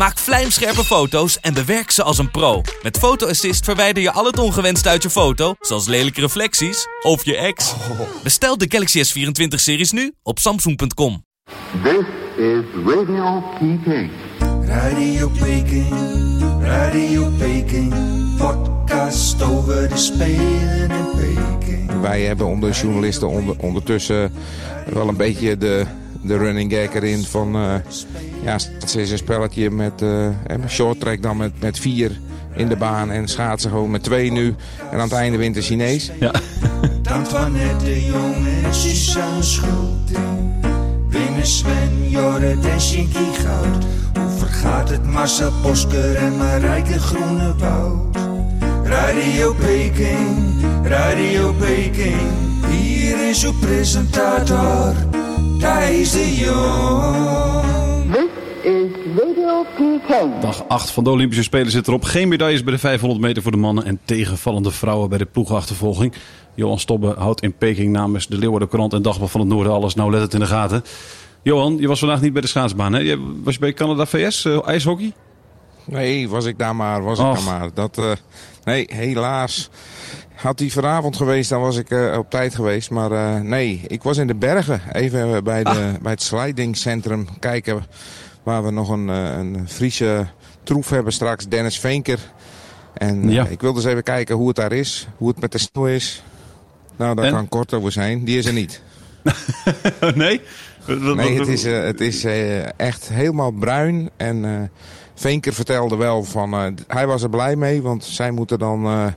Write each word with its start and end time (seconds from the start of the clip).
Maak 0.00 0.18
vlijmscherpe 0.18 0.84
foto's 0.84 1.40
en 1.40 1.54
bewerk 1.54 1.90
ze 1.90 2.02
als 2.02 2.18
een 2.18 2.30
pro. 2.30 2.62
Met 2.82 2.98
Photo 2.98 3.26
Assist 3.26 3.64
verwijder 3.64 4.02
je 4.02 4.12
al 4.12 4.24
het 4.24 4.38
ongewenst 4.38 4.86
uit 4.86 5.02
je 5.02 5.10
foto, 5.10 5.54
zoals 5.60 5.86
lelijke 5.86 6.20
reflecties 6.20 6.86
of 7.02 7.24
je 7.24 7.36
ex. 7.36 7.74
Bestel 8.22 8.58
de 8.58 8.66
Galaxy 8.68 9.02
S24-series 9.04 9.90
nu 9.90 10.12
op 10.22 10.38
samsung.com. 10.38 11.24
This 11.82 12.04
is 12.36 12.64
Radio 12.86 13.42
Peking. 13.58 14.10
Radio 14.62 15.28
Peking, 15.28 15.92
Radio 16.60 17.30
Peking, 17.38 17.94
podcast 18.36 19.42
over 19.42 19.88
de 19.88 19.96
Spelen 19.96 20.90
in 20.90 21.06
Peking. 21.16 22.00
Wij 22.00 22.22
hebben 22.22 22.46
onder 22.46 22.70
journalisten 22.70 23.28
onder, 23.28 23.54
ondertussen 23.58 24.32
wel 24.92 25.08
een 25.08 25.16
beetje 25.16 25.56
de, 25.56 25.86
de 26.22 26.36
running 26.36 26.72
gag 26.72 26.94
erin 26.94 27.24
van... 27.24 27.54
eh, 27.54 27.74
ja, 28.42 28.52
het 28.52 28.94
is 28.94 29.10
een 29.10 29.18
spelletje 29.18 29.70
met 29.70 30.02
uh, 30.02 30.28
short 30.68 31.00
track 31.00 31.22
dan 31.22 31.36
met, 31.36 31.52
met 31.60 31.78
vier 31.78 32.18
in 32.54 32.68
de 32.68 32.76
baan 32.76 33.10
en 33.10 33.28
schaatsen 33.28 33.70
gewoon 33.70 33.90
met 33.90 34.02
twee 34.02 34.32
nu. 34.32 34.54
En 34.90 34.98
aan 34.98 35.08
het 35.08 35.12
einde 35.12 35.38
wint 35.38 35.54
de 35.54 35.62
Chinees. 35.62 36.10
Ja. 36.20 36.32
Antoinette 37.12 37.84
de 37.84 38.04
Jong 38.04 38.46
en 38.64 38.74
Suzanne 38.74 39.42
Schulting. 39.42 40.64
Winnen 41.08 41.46
Sven, 41.46 42.08
Jorrit 42.08 42.64
en 42.64 42.80
Shinky 42.80 43.32
Goud. 43.32 43.84
Hoe 44.18 44.38
vergaat 44.38 44.88
het 44.88 45.04
Marcel 45.04 45.52
Bosker 45.62 46.14
en 46.14 46.36
Marijke 46.36 46.98
Groenewoud? 46.98 48.16
Radio 48.84 49.54
Peking, 49.54 50.64
Radio 50.82 51.52
Peking. 51.52 52.30
Hier 52.70 53.28
is 53.28 53.44
uw 53.44 53.52
presentator, 53.60 54.94
Thijs 55.60 56.10
de 56.10 56.34
Jong. 56.34 58.12
This 58.12 58.28
is 58.62 58.90
Radio 59.16 59.64
Peking. 59.76 60.40
Dag 60.40 60.68
8 60.68 60.90
van 60.90 61.04
de 61.04 61.10
Olympische 61.10 61.42
Spelen 61.42 61.70
zit 61.70 61.88
erop. 61.88 62.02
Geen 62.02 62.28
medailles 62.28 62.64
bij 62.64 62.72
de 62.72 62.78
500 62.78 63.20
meter 63.20 63.42
voor 63.42 63.52
de 63.52 63.58
mannen 63.58 63.84
en 63.84 64.00
tegenvallende 64.04 64.70
vrouwen 64.70 65.08
bij 65.08 65.18
de 65.18 65.24
ploegachtervolging. 65.24 66.14
Johan 66.54 66.78
Stobbe 66.78 67.14
houdt 67.18 67.42
in 67.42 67.52
Peking 67.52 67.92
namens 67.92 68.26
de 68.26 68.38
Leeuwarden 68.38 68.68
Krant 68.68 68.92
en 68.92 69.02
Dagblad 69.02 69.30
van 69.30 69.40
het 69.40 69.48
Noorden 69.48 69.72
alles 69.72 69.94
nauwlettend 69.94 70.34
in 70.34 70.40
de 70.40 70.46
gaten. 70.46 70.84
Johan, 71.42 71.76
je 71.76 71.88
was 71.88 71.98
vandaag 71.98 72.20
niet 72.20 72.32
bij 72.32 72.42
de 72.42 72.48
schaatsbaan, 72.48 72.92
hè? 72.92 72.98
Je, 72.98 73.40
was 73.44 73.54
je 73.54 73.60
bij 73.60 73.72
Canada 73.72 74.06
VS, 74.06 74.44
uh, 74.44 74.68
ijshockey? 74.68 75.12
Nee, 75.84 76.28
was 76.28 76.44
ik 76.44 76.58
daar 76.58 76.76
maar, 76.76 77.02
was 77.02 77.18
ik 77.18 77.24
daar 77.24 77.42
maar. 77.42 77.70
Dat, 77.74 77.98
eh, 77.98 78.12
nee, 78.64 78.86
helaas. 78.92 79.70
Had 80.40 80.58
die 80.58 80.72
vanavond 80.72 81.16
geweest, 81.16 81.50
dan 81.50 81.60
was 81.60 81.76
ik 81.76 81.90
eh, 81.90 82.18
op 82.18 82.30
tijd 82.30 82.54
geweest. 82.54 82.90
Maar 82.90 83.12
eh, 83.12 83.40
nee, 83.40 83.82
ik 83.86 84.02
was 84.02 84.16
in 84.16 84.26
de 84.26 84.34
bergen. 84.34 84.80
Even 84.92 85.34
eh, 85.34 85.42
bij, 85.42 85.64
de, 85.64 85.92
bij 86.02 86.12
het 86.12 86.22
slidingcentrum 86.22 87.26
kijken. 87.38 87.84
Waar 88.42 88.64
we 88.64 88.70
nog 88.70 88.88
een, 88.88 89.08
een 89.08 89.68
Friese 89.68 90.26
troef 90.62 90.90
hebben 90.90 91.12
straks. 91.12 91.48
Dennis 91.48 91.78
Veenker. 91.78 92.18
En 92.94 93.30
Ja. 93.30 93.46
ik 93.46 93.60
wilde 93.60 93.80
eens 93.80 93.88
even 93.88 94.02
kijken 94.02 94.34
hoe 94.36 94.46
het 94.46 94.56
daar 94.56 94.72
is. 94.72 95.08
Hoe 95.16 95.28
het 95.28 95.40
met 95.40 95.52
de 95.52 95.58
sneeuw 95.58 95.86
is. 95.86 96.22
Nou, 96.96 97.14
daar 97.14 97.24
En? 97.24 97.32
kan 97.32 97.48
kort 97.48 97.74
over 97.74 97.92
zijn. 97.92 98.24
Die 98.24 98.38
is 98.38 98.46
er 98.46 98.52
niet. 98.52 98.82
nee? 100.14 100.40
Nee, 100.86 101.38
het 101.38 101.48
is, 101.48 101.64
het 101.64 102.00
is 102.00 102.24
echt 102.76 103.08
helemaal 103.08 103.50
bruin. 103.50 104.10
En 104.16 104.70
Veenker 105.14 105.52
vertelde 105.54 105.96
wel 105.96 106.24
van... 106.24 106.76
hij 106.86 107.06
was 107.06 107.22
er 107.22 107.30
blij 107.30 107.56
mee, 107.56 107.82
want 107.82 108.04
zij 108.04 108.30
moeten 108.30 108.58
dan... 108.58 109.12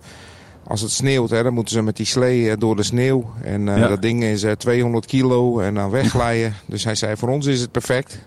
eh, 0.63 0.69
als 0.69 0.81
het 0.81 0.91
sneeuwt, 0.91 1.29
hè, 1.29 1.43
dan 1.43 1.53
moeten 1.53 1.73
ze 1.73 1.81
met 1.81 1.97
die 1.97 2.05
slee 2.05 2.49
eh, 2.49 2.57
door 2.57 2.75
de 2.75 2.83
sneeuw. 2.83 3.33
En 3.43 3.67
eh, 3.69 3.77
Ja. 3.77 3.87
dat 3.87 4.01
ding 4.01 4.23
is 4.23 4.43
eh, 4.43 4.51
200 4.51 5.05
kilo 5.05 5.59
en 5.59 5.73
dan 5.73 5.89
wegglijden. 5.89 6.53
dus 6.65 6.83
hij 6.83 6.95
zei, 6.95 7.17
voor 7.17 7.29
ons 7.29 7.45
is 7.45 7.61
het 7.61 7.71
perfect. 7.71 8.19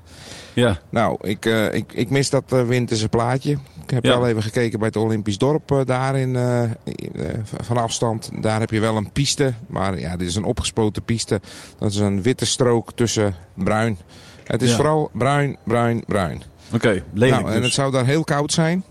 Ja, 0.55 0.79
Nou, 0.91 1.17
ik, 1.21 1.47
eh, 1.47 1.75
ik, 1.75 1.93
ik 1.93 2.11
mis 2.11 2.31
dat 2.31 2.45
eh, 2.53 2.63
winterse 2.63 3.09
plaatje. 3.09 3.51
Ik 3.83 3.91
heb 3.91 4.05
Ja. 4.05 4.19
wel 4.19 4.29
even 4.29 4.43
gekeken 4.43 4.79
bij 4.79 4.89
het 4.89 4.97
Olympisch 4.97 5.39
dorp 5.39 5.71
eh, 5.71 5.81
daar 5.85 6.17
in, 6.17 6.37
eh, 6.37 6.63
in, 6.85 7.11
eh, 7.15 7.29
van 7.63 7.77
afstand. 7.77 8.31
Daar 8.41 8.61
heb 8.61 8.71
je 8.71 8.81
wel 8.81 8.97
een 8.97 9.11
piste, 9.13 9.53
maar 9.67 9.99
ja, 9.99 10.17
dit 10.17 10.29
is 10.29 10.35
een 10.35 10.45
opgespoten 10.45 11.03
piste. 11.03 11.41
Dat 11.79 11.91
is 11.91 11.97
een 11.97 12.23
witte 12.23 12.47
strook 12.47 12.93
tussen 12.95 13.35
bruin. 13.55 13.99
Het 14.45 14.63
is 14.63 14.71
Ja. 14.71 14.77
vooral 14.77 15.11
bruin, 15.13 15.57
bruin, 15.65 16.03
bruin. 16.07 16.43
oké. 16.75 17.03
Lelijk 17.13 17.41
nou, 17.43 17.47
en 17.55 17.57
dus. 17.57 17.65
het 17.65 17.75
zou 17.75 17.93
daar 17.93 18.07
heel 18.07 18.25
koud 18.25 18.53
zijn. 18.53 18.85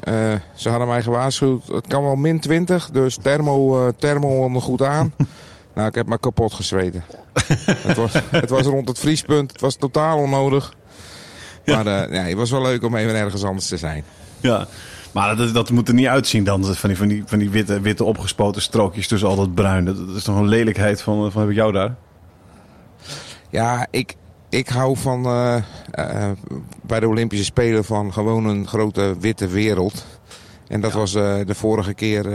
Eh, 0.00 0.34
ze 0.54 0.68
hadden 0.68 0.88
mij 0.88 1.02
gewaarschuwd, 1.02 1.66
het 1.66 1.86
kan 1.86 2.02
wel 2.02 2.16
min 2.16 2.40
20, 2.40 2.90
dus 2.90 3.18
thermo, 3.22 3.86
eh, 3.86 3.92
thermo 3.98 4.60
goed 4.60 4.82
aan. 4.82 5.12
nou, 5.74 5.88
ik 5.88 5.94
heb 5.94 6.06
me 6.06 6.18
kapot 6.18 6.52
gezweten. 6.52 7.04
het, 7.66 7.96
was, 7.96 8.12
het 8.30 8.50
was 8.50 8.66
rond 8.66 8.88
het 8.88 8.98
vriespunt, 8.98 9.52
het 9.52 9.60
was 9.60 9.76
totaal 9.76 10.18
onnodig. 10.18 10.74
Maar 11.66 11.86
eh, 11.86 12.14
ja, 12.14 12.22
het 12.22 12.36
was 12.36 12.50
wel 12.50 12.62
leuk 12.62 12.82
om 12.82 12.96
even 12.96 13.14
ergens 13.14 13.44
anders 13.44 13.68
te 13.68 13.76
zijn. 13.76 14.04
Ja. 14.40 14.66
Maar 15.12 15.36
dat, 15.36 15.54
dat 15.54 15.70
moet 15.70 15.88
er 15.88 15.94
niet 15.94 16.06
uitzien 16.06 16.44
dan, 16.44 16.64
van 16.64 16.88
die, 16.88 16.98
van 16.98 17.08
die, 17.08 17.22
van 17.26 17.38
die 17.38 17.50
witte, 17.50 17.80
witte 17.80 18.04
opgespoten 18.04 18.62
strookjes 18.62 19.08
tussen 19.08 19.28
al 19.28 19.36
dat 19.36 19.54
bruin. 19.54 19.84
Dat, 19.84 19.96
dat 20.06 20.16
is 20.16 20.24
toch 20.24 20.36
een 20.36 20.48
lelijkheid 20.48 21.02
van, 21.02 21.32
van 21.32 21.40
heb 21.40 21.50
ik 21.50 21.56
jou 21.56 21.72
daar? 21.72 21.94
Ja, 23.50 23.86
ik, 23.90 24.14
ik 24.54 24.68
hou 24.68 24.96
van 24.96 25.24
eh, 25.24 25.56
eh, 25.90 26.30
bij 26.82 27.00
de 27.00 27.08
Olympische 27.08 27.44
Spelen 27.44 27.84
van 27.84 28.12
gewoon 28.12 28.44
een 28.44 28.66
grote 28.66 29.16
witte 29.20 29.46
wereld. 29.46 30.04
En 30.68 30.80
dat 30.80 30.92
was 30.92 31.14
eh, 31.14 31.34
de 31.46 31.54
vorige 31.54 31.94
keer, 31.94 32.26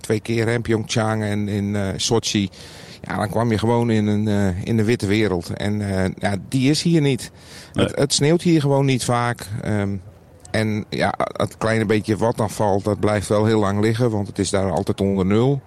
twee 0.00 0.20
keer 0.20 0.48
in 0.48 0.62
Pyeongchang 0.62 1.22
en 1.22 1.48
in 1.48 1.76
Sochi. 1.96 2.48
Ja, 3.02 3.16
dan 3.16 3.28
kwam 3.28 3.50
je 3.50 3.58
gewoon 3.58 3.90
in, 3.90 4.06
een, 4.06 4.54
in 4.64 4.76
de 4.76 4.84
witte 4.84 5.06
wereld. 5.06 5.50
En 5.50 5.78
ja, 6.18 6.36
die 6.48 6.70
is 6.70 6.82
hier 6.82 7.00
niet. 7.00 7.30
Nee. 7.72 7.86
Het, 7.86 7.98
het 7.98 8.12
sneeuwt 8.12 8.42
hier 8.42 8.60
gewoon 8.60 8.84
niet 8.84 9.04
vaak. 9.04 9.46
Ehm, 9.62 9.96
en 10.50 10.84
ja, 10.88 11.14
het 11.18 11.58
kleine 11.58 11.86
beetje 11.86 12.16
wat 12.16 12.36
dan 12.36 12.50
valt, 12.50 12.84
dat 12.84 13.00
blijft 13.00 13.28
wel 13.28 13.44
heel 13.44 13.60
lang 13.60 13.80
liggen. 13.80 14.10
Want 14.10 14.26
het 14.26 14.38
is 14.38 14.50
daar 14.50 14.70
altijd 14.70 15.00
onder 15.00 15.26
nul. 15.26 15.60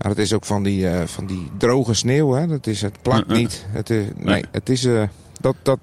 Maar 0.00 0.10
het 0.10 0.18
is 0.18 0.32
ook 0.32 0.44
van 0.44 0.62
die, 0.62 0.88
eh, 0.88 1.06
van 1.06 1.26
die 1.26 1.50
droge 1.58 1.94
sneeuw. 1.94 2.32
Hè? 2.32 2.46
Dat 2.46 2.66
is, 2.66 2.82
het 2.82 3.02
plakt 3.02 3.28
niet. 3.28 3.66
Het 3.68 3.90
is, 3.90 4.04
nee, 4.16 4.24
Nee. 4.34 4.44
het 4.50 4.68
is... 4.68 4.84
eh, 4.84 5.02
dat, 5.40 5.54
dat, 5.62 5.78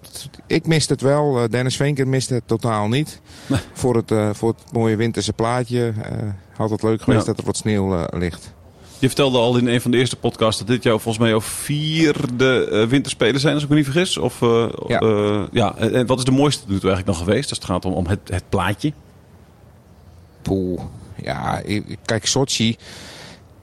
ik 0.48 0.68
mist 0.68 0.90
het 0.90 1.02
wel. 1.02 1.44
Eh, 1.44 1.50
Dennis 1.50 1.76
Venker 1.76 2.08
mist 2.08 2.30
het 2.30 2.44
totaal 2.46 2.88
niet. 2.88 3.22
Nee. 3.48 3.60
Voor, 3.74 3.96
het, 3.96 4.12
eh, 4.12 4.30
voor 4.34 4.50
het 4.50 4.72
mooie 4.74 4.96
winterse 4.96 5.34
plaatje. 5.34 5.94
eh 6.04 6.12
had 6.58 6.70
het 6.70 6.84
leuk 6.84 7.02
geweest 7.02 7.22
Ja. 7.26 7.28
dat 7.32 7.38
er 7.40 7.46
wat 7.46 7.58
sneeuw 7.58 7.96
eh, 7.98 8.20
ligt. 8.20 8.54
Je 9.00 9.08
vertelde 9.08 9.38
al 9.38 9.58
in 9.58 9.68
een 9.68 9.82
van 9.82 9.92
de 9.92 9.98
eerste 9.98 10.16
podcasts 10.16 10.60
dat 10.60 10.68
dit 10.68 10.84
jou 10.84 10.96
volgens 11.00 11.18
mij 11.24 11.30
jouw 11.30 11.42
vierde 11.42 12.70
eh, 12.72 12.88
winterspelen 12.88 13.40
zijn, 13.40 13.54
als 13.54 13.64
ik 13.64 13.70
me 13.70 13.76
niet 13.76 13.86
vergis. 13.86 14.18
Of, 14.18 14.42
eh, 14.42 14.66
Ja. 14.88 15.00
eh, 15.00 15.42
ja. 15.52 15.78
En, 15.78 16.06
wat 16.06 16.18
is 16.18 16.24
de 16.24 16.32
mooiste 16.32 16.62
toe 16.64 16.72
eigenlijk 16.72 17.06
nog 17.06 17.18
geweest 17.18 17.50
als 17.50 17.58
het 17.58 17.68
gaat 17.68 17.86
om, 17.86 17.94
om 17.94 18.08
het, 18.08 18.20
het 18.26 18.44
plaatje? 18.50 18.94
Poeh. 20.42 20.82
Ja, 21.24 21.60
ik- 21.60 21.98
kijk, 22.06 22.26
Sochi. 22.26 22.76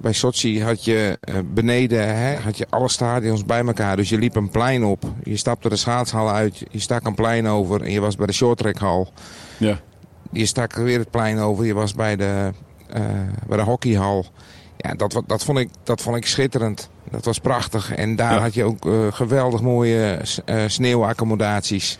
Bij 0.00 0.12
Sochi 0.12 0.62
had 0.62 0.84
je 0.84 1.18
eh, 1.20 1.34
beneden 1.44 2.16
hè, 2.16 2.36
had 2.36 2.58
je 2.58 2.66
alle 2.70 2.88
stadions 2.88 3.44
bij 3.44 3.64
elkaar. 3.66 3.96
Dus 3.96 4.08
je 4.08 4.18
liep 4.18 4.36
een 4.36 4.48
plein 4.50 4.84
op. 4.84 5.04
Je 5.22 5.36
stapte 5.36 5.68
de 5.68 5.76
schaatshal 5.76 6.30
uit. 6.30 6.62
Je 6.70 6.78
stak 6.78 7.06
een 7.06 7.14
plein 7.14 7.46
over. 7.46 7.82
En 7.82 7.90
je 7.90 8.00
was 8.00 8.16
bij 8.16 8.26
de 8.26 8.32
shorttrackhal. 8.32 9.12
Ja. 9.56 9.78
Je 10.32 10.46
stak 10.46 10.72
weer 10.74 10.98
het 10.98 11.10
plein 11.10 11.38
over. 11.38 11.64
Je 11.64 11.74
was 11.74 11.94
bij 11.94 12.16
de, 12.16 12.50
eh, 12.90 13.02
bij 13.46 13.56
de 13.56 13.62
hockeyhal. 13.62 14.26
Ja, 14.76 14.94
dat, 14.94 15.22
dat, 15.26 15.44
vond 15.44 15.58
ik, 15.58 15.68
dat 15.82 16.00
vond 16.00 16.16
ik 16.16 16.26
schitterend. 16.26 16.90
Dat 17.10 17.24
was 17.24 17.38
prachtig. 17.38 17.94
En 17.94 18.16
daar 18.16 18.34
Ja. 18.34 18.40
had 18.40 18.54
je 18.54 18.64
ook 18.64 18.86
eh, 18.86 18.92
geweldig 19.10 19.60
mooie 19.62 20.18
sneeuwaccommodaties. 20.66 21.98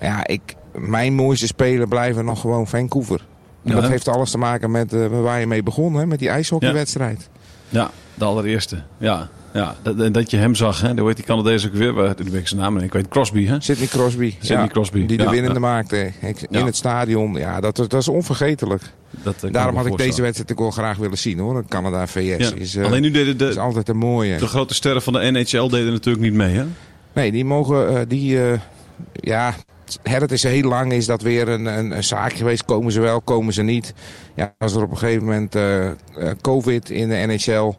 Ja, 0.00 0.26
ik, 0.26 0.54
mijn 0.74 1.14
mooiste 1.14 1.46
spelen 1.46 1.88
blijven 1.88 2.24
nog 2.24 2.40
gewoon 2.40 2.66
Vancouver. 2.66 3.26
En 3.64 3.74
Ja, 3.74 3.80
dat 3.80 3.90
heeft 3.90 4.08
alles 4.08 4.30
te 4.30 4.38
maken 4.38 4.70
met 4.70 4.92
eh, 4.92 5.06
waar 5.06 5.40
je 5.40 5.46
mee 5.46 5.62
begon, 5.62 5.94
hè, 5.94 6.06
met 6.06 6.18
die 6.18 6.28
ijshockeywedstrijd. 6.28 7.28
Ja, 7.68 7.90
de 8.14 8.24
allereerste. 8.24 8.82
Ja, 8.98 9.28
ja. 9.52 9.74
Dat, 9.82 10.14
dat 10.14 10.30
je 10.30 10.36
hem 10.36 10.54
zag, 10.54 10.80
hè? 10.80 10.92
Hoe 10.94 11.06
heet 11.06 11.16
die 11.16 11.24
Canadees 11.24 11.66
ook 11.66 11.72
weer? 11.74 11.92
Waar- 11.92 12.14
ik 12.32 12.48
zijn 12.48 12.60
naam 12.60 12.76
en 12.76 12.84
ik 12.84 12.92
weet 12.92 13.08
Crosby, 13.08 13.46
hè? 13.46 13.60
Sidney 13.60 13.86
Crosby. 13.86 14.34
Sidney 14.40 14.68
Crosby, 14.68 15.06
Die 15.06 15.16
de 15.16 15.22
ja, 15.22 15.30
winnende 15.30 15.60
ja. 15.60 15.66
maakte 15.66 16.12
in 16.20 16.34
Ja. 16.50 16.64
het 16.64 16.76
stadion. 16.76 17.34
Ja, 17.34 17.60
dat, 17.60 17.76
dat 17.76 17.92
is 17.94 18.08
onvergetelijk. 18.08 18.82
Dat, 19.22 19.42
eh, 19.42 19.52
Daarom 19.52 19.76
had 19.76 19.86
ik 19.86 19.96
deze 19.96 20.22
wedstrijd 20.22 20.52
ook 20.52 20.58
wel 20.58 20.70
graag 20.70 20.96
willen 20.96 21.18
zien 21.18 21.38
hoor. 21.38 21.64
Canada-VS 21.68 22.16
Ja. 22.48 22.50
is, 22.54 22.76
eh, 22.76 22.84
Alleen 22.84 23.02
nu 23.02 23.10
deden 23.10 23.36
de, 23.38 23.48
is 23.48 23.56
altijd 23.58 23.88
een 23.88 23.96
mooie. 23.96 24.36
de 24.38 24.46
grote 24.46 24.74
sterren 24.74 25.02
van 25.02 25.12
de 25.12 25.30
NHL 25.30 25.68
deden 25.68 25.92
natuurlijk 25.92 26.24
niet 26.24 26.34
mee, 26.34 26.54
hè? 26.56 26.64
Nee, 27.12 27.32
die 27.32 27.44
mogen, 27.44 28.08
die, 28.08 28.42
eh, 28.50 28.58
ja, 30.02 30.10
hè, 30.10 30.18
het 30.18 30.32
is 30.32 30.42
heel 30.42 30.68
lang, 30.68 30.92
is 30.92 31.06
dat 31.06 31.22
weer 31.22 31.48
een, 31.48 31.66
een, 31.66 31.90
een 31.90 32.04
zaak 32.04 32.32
geweest. 32.32 32.64
Komen 32.64 32.92
ze 32.92 33.00
wel, 33.00 33.20
komen 33.20 33.52
ze 33.52 33.62
niet. 33.62 33.94
Ja, 34.34 34.54
was 34.58 34.74
er 34.74 34.82
op 34.82 34.90
een 34.90 34.98
gegeven 34.98 35.24
moment 35.24 35.54
eh, 35.54 35.86
eh, 35.86 35.94
COVID 36.40 36.90
in 36.90 37.08
de 37.08 37.14
NHL. 37.26 37.72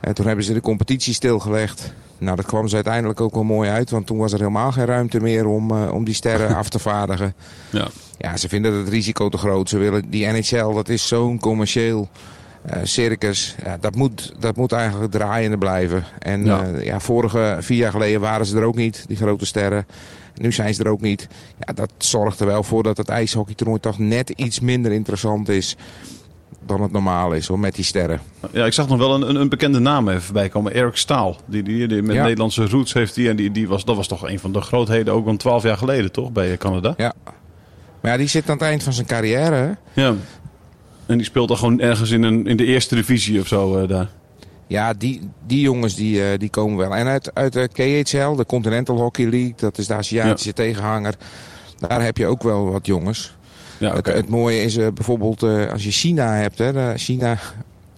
En 0.00 0.14
toen 0.14 0.26
hebben 0.26 0.44
ze 0.44 0.52
de 0.52 0.60
competitie 0.60 1.14
stilgelegd. 1.14 1.92
nou, 2.18 2.36
dat 2.36 2.46
kwam 2.46 2.68
ze 2.68 2.74
uiteindelijk 2.74 3.20
ook 3.20 3.34
wel 3.34 3.44
mooi 3.44 3.70
uit. 3.70 3.90
Want 3.90 4.06
toen 4.06 4.18
was 4.18 4.32
er 4.32 4.38
helemaal 4.38 4.72
geen 4.72 4.84
ruimte 4.84 5.20
meer 5.20 5.46
om, 5.46 5.70
eh, 5.70 5.92
om 5.92 6.04
die 6.04 6.14
sterren 6.14 6.56
af 6.62 6.68
te 6.68 6.78
vaardigen. 6.78 7.34
Ja. 7.70 7.88
Ja, 8.18 8.36
ze 8.36 8.48
vinden 8.48 8.72
het 8.72 8.88
risico 8.88 9.28
te 9.28 9.38
groot. 9.38 9.68
Ze 9.68 9.78
willen 9.78 10.10
die 10.10 10.26
NHL, 10.26 10.72
dat 10.74 10.88
is 10.88 11.08
zo'n 11.08 11.38
commercieel 11.38 12.08
eh, 12.12 12.18
circus. 12.82 13.54
Ja, 13.64 13.76
dat, 13.80 13.94
moet, 13.94 14.34
dat 14.38 14.56
moet 14.56 14.72
eigenlijk 14.72 15.12
draaiende 15.12 15.58
blijven. 15.58 16.04
En 16.18 16.44
Ja. 16.44 16.64
ja. 16.64 16.80
ja, 16.80 17.00
vorige 17.00 17.56
vier 17.60 17.78
jaar 17.78 17.90
geleden 17.92 18.20
waren 18.20 18.46
ze 18.46 18.56
er 18.56 18.62
ook 18.64 18.76
niet, 18.76 19.04
die 19.06 19.16
grote 19.16 19.46
sterren. 19.46 19.86
Nu 20.34 20.52
zijn 20.52 20.74
ze 20.74 20.82
er 20.84 20.90
ook 20.90 21.00
niet. 21.00 21.28
Ja, 21.58 21.72
dat 21.72 21.92
zorgt 21.98 22.40
er 22.40 22.46
wel 22.46 22.62
voor 22.62 22.82
dat 22.82 22.96
het 22.96 23.08
ijshockeytoernooi 23.08 23.80
toch 23.80 23.98
net 23.98 24.30
iets 24.30 24.60
minder 24.60 24.92
interessant 24.92 25.48
is 25.48 25.76
dan 26.66 26.82
het 26.82 26.92
normaal 26.92 27.32
is 27.32 27.46
hoor, 27.46 27.58
met 27.58 27.74
die 27.74 27.84
sterren. 27.84 28.20
Ja, 28.50 28.66
ik 28.66 28.72
zag 28.72 28.88
nog 28.88 28.98
wel 28.98 29.14
een, 29.14 29.28
een, 29.28 29.36
een 29.36 29.48
bekende 29.48 29.78
naam 29.78 30.08
even 30.08 30.22
voorbij 30.22 30.48
komen. 30.48 30.74
Eric 30.74 30.96
Staal. 30.96 31.36
Die, 31.46 31.62
die, 31.62 31.88
die 31.88 32.02
met 32.02 32.14
Ja. 32.16 32.22
Nederlandse 32.22 32.66
roots 32.68 32.92
heeft 32.92 33.14
die. 33.14 33.28
En 33.28 33.36
die, 33.36 33.50
die 33.50 33.68
was, 33.68 33.84
dat 33.84 33.96
was 33.96 34.06
toch 34.08 34.28
een 34.28 34.38
van 34.38 34.52
de 34.52 34.60
grootheden 34.60 35.14
ook 35.14 35.26
al 35.26 35.36
twaalf 35.36 35.62
jaar 35.62 35.76
geleden, 35.76 36.12
toch? 36.12 36.32
Bij 36.32 36.56
Canada. 36.56 36.94
Ja. 36.96 37.12
Maar 38.00 38.12
ja, 38.12 38.16
die 38.18 38.26
zit 38.26 38.48
aan 38.50 38.56
het 38.56 38.64
eind 38.64 38.82
van 38.82 38.92
zijn 38.92 39.06
carrière. 39.06 39.54
Hè? 39.54 40.02
Ja. 40.02 40.14
En 41.08 41.16
die 41.16 41.26
speelt 41.26 41.48
dan 41.48 41.56
gewoon 41.56 41.80
ergens 41.80 42.10
in, 42.10 42.22
een, 42.22 42.46
in 42.46 42.56
de 42.56 42.64
eerste 42.64 42.94
divisie 42.94 43.40
of 43.40 43.46
zo 43.46 43.76
eh, 43.76 43.88
daar. 43.88 44.08
Ja, 44.66 44.92
die, 44.92 45.30
die 45.46 45.60
jongens 45.60 45.94
die, 45.94 46.24
eh, 46.24 46.38
die 46.38 46.50
komen 46.50 46.76
wel. 46.76 46.94
En 46.94 47.06
uit, 47.06 47.34
uit 47.34 47.52
de 47.52 47.68
KHL, 47.68 48.34
de 48.34 48.46
Continental 48.46 48.96
Hockey 48.96 49.24
League, 49.24 49.52
dat 49.56 49.78
is 49.78 49.86
de 49.86 49.94
Aziatische 49.94 50.52
tegenhanger. 50.52 51.14
Daar 51.78 52.02
heb 52.02 52.16
je 52.16 52.26
ook 52.26 52.42
wel 52.42 52.70
wat 52.70 52.86
jongens. 52.86 53.36
Ja. 53.78 53.94
Het, 53.94 54.06
het 54.06 54.28
mooie 54.28 54.62
is 54.62 54.76
eh, 54.76 54.86
bijvoorbeeld 54.94 55.42
als 55.42 55.84
je 55.84 55.90
China 55.90 56.32
hebt. 56.32 56.58
Hè, 56.58 56.96
China 56.96 57.38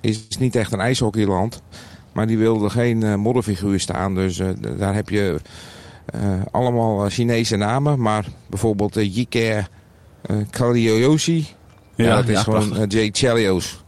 is 0.00 0.26
niet 0.38 0.56
echt 0.56 0.72
een 0.72 0.80
ijshockeyland. 0.80 1.62
Maar 2.12 2.26
die 2.26 2.38
wilde 2.38 2.70
geen 2.70 3.20
modderfiguur 3.20 3.80
staan. 3.80 4.14
Dus 4.14 4.40
daar 4.76 4.94
heb 4.94 5.08
je 5.08 5.40
allemaal 6.50 7.08
Chinese 7.08 7.56
namen. 7.56 8.00
Maar 8.00 8.26
bijvoorbeeld 8.46 8.96
uh, 8.96 9.14
Yike 9.14 9.64
uh, 10.30 10.36
Kalioyoshi. 10.50 11.46
Ja, 12.04 12.16
dat 12.16 12.28
is 12.28 12.38
gewoon 12.40 12.68
prachtig. 12.68 12.78
eh, 12.92 12.98
Jay 13.00 13.08
Chelios. 13.12 13.82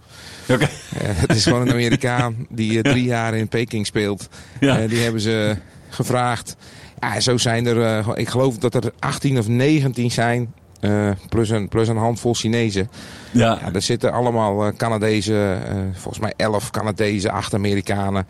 Ja, 0.46 0.56
het 0.96 1.34
is 1.34 1.42
gewoon 1.44 1.60
een 1.60 1.70
Amerikaan 1.72 2.46
die 2.48 2.82
eh, 2.82 2.92
drie 2.92 3.04
jaar 3.04 3.34
in 3.34 3.48
Peking 3.48 3.86
speelt. 3.86 4.28
Eh, 4.60 4.76
die 4.88 4.98
hebben 4.98 5.20
ze 5.20 5.56
gevraagd. 5.88 6.56
Ja, 7.00 7.20
zo 7.20 7.36
zijn 7.36 7.66
er, 7.66 7.82
eh, 7.82 8.08
ik 8.14 8.28
geloof 8.28 8.58
dat 8.58 8.74
er 8.74 8.92
18 8.98 9.38
of 9.38 9.48
19 9.48 10.10
zijn. 10.10 10.54
eh, 10.80 11.10
plus, 11.28 11.50
een, 11.50 11.68
plus 11.68 11.88
een 11.88 11.96
handvol 11.96 12.34
Chinezen. 12.34 12.90
Ja. 13.30 13.58
Ja, 13.60 13.72
er 13.74 13.82
zitten 13.82 14.12
allemaal 14.12 14.66
eh, 14.66 14.72
Canadezen, 14.76 15.66
eh, 15.68 15.76
volgens 15.92 16.18
mij 16.18 16.32
11 16.36 16.70
Canadezen, 16.70 17.30
8 17.30 17.54
Amerikanen. 17.54 18.26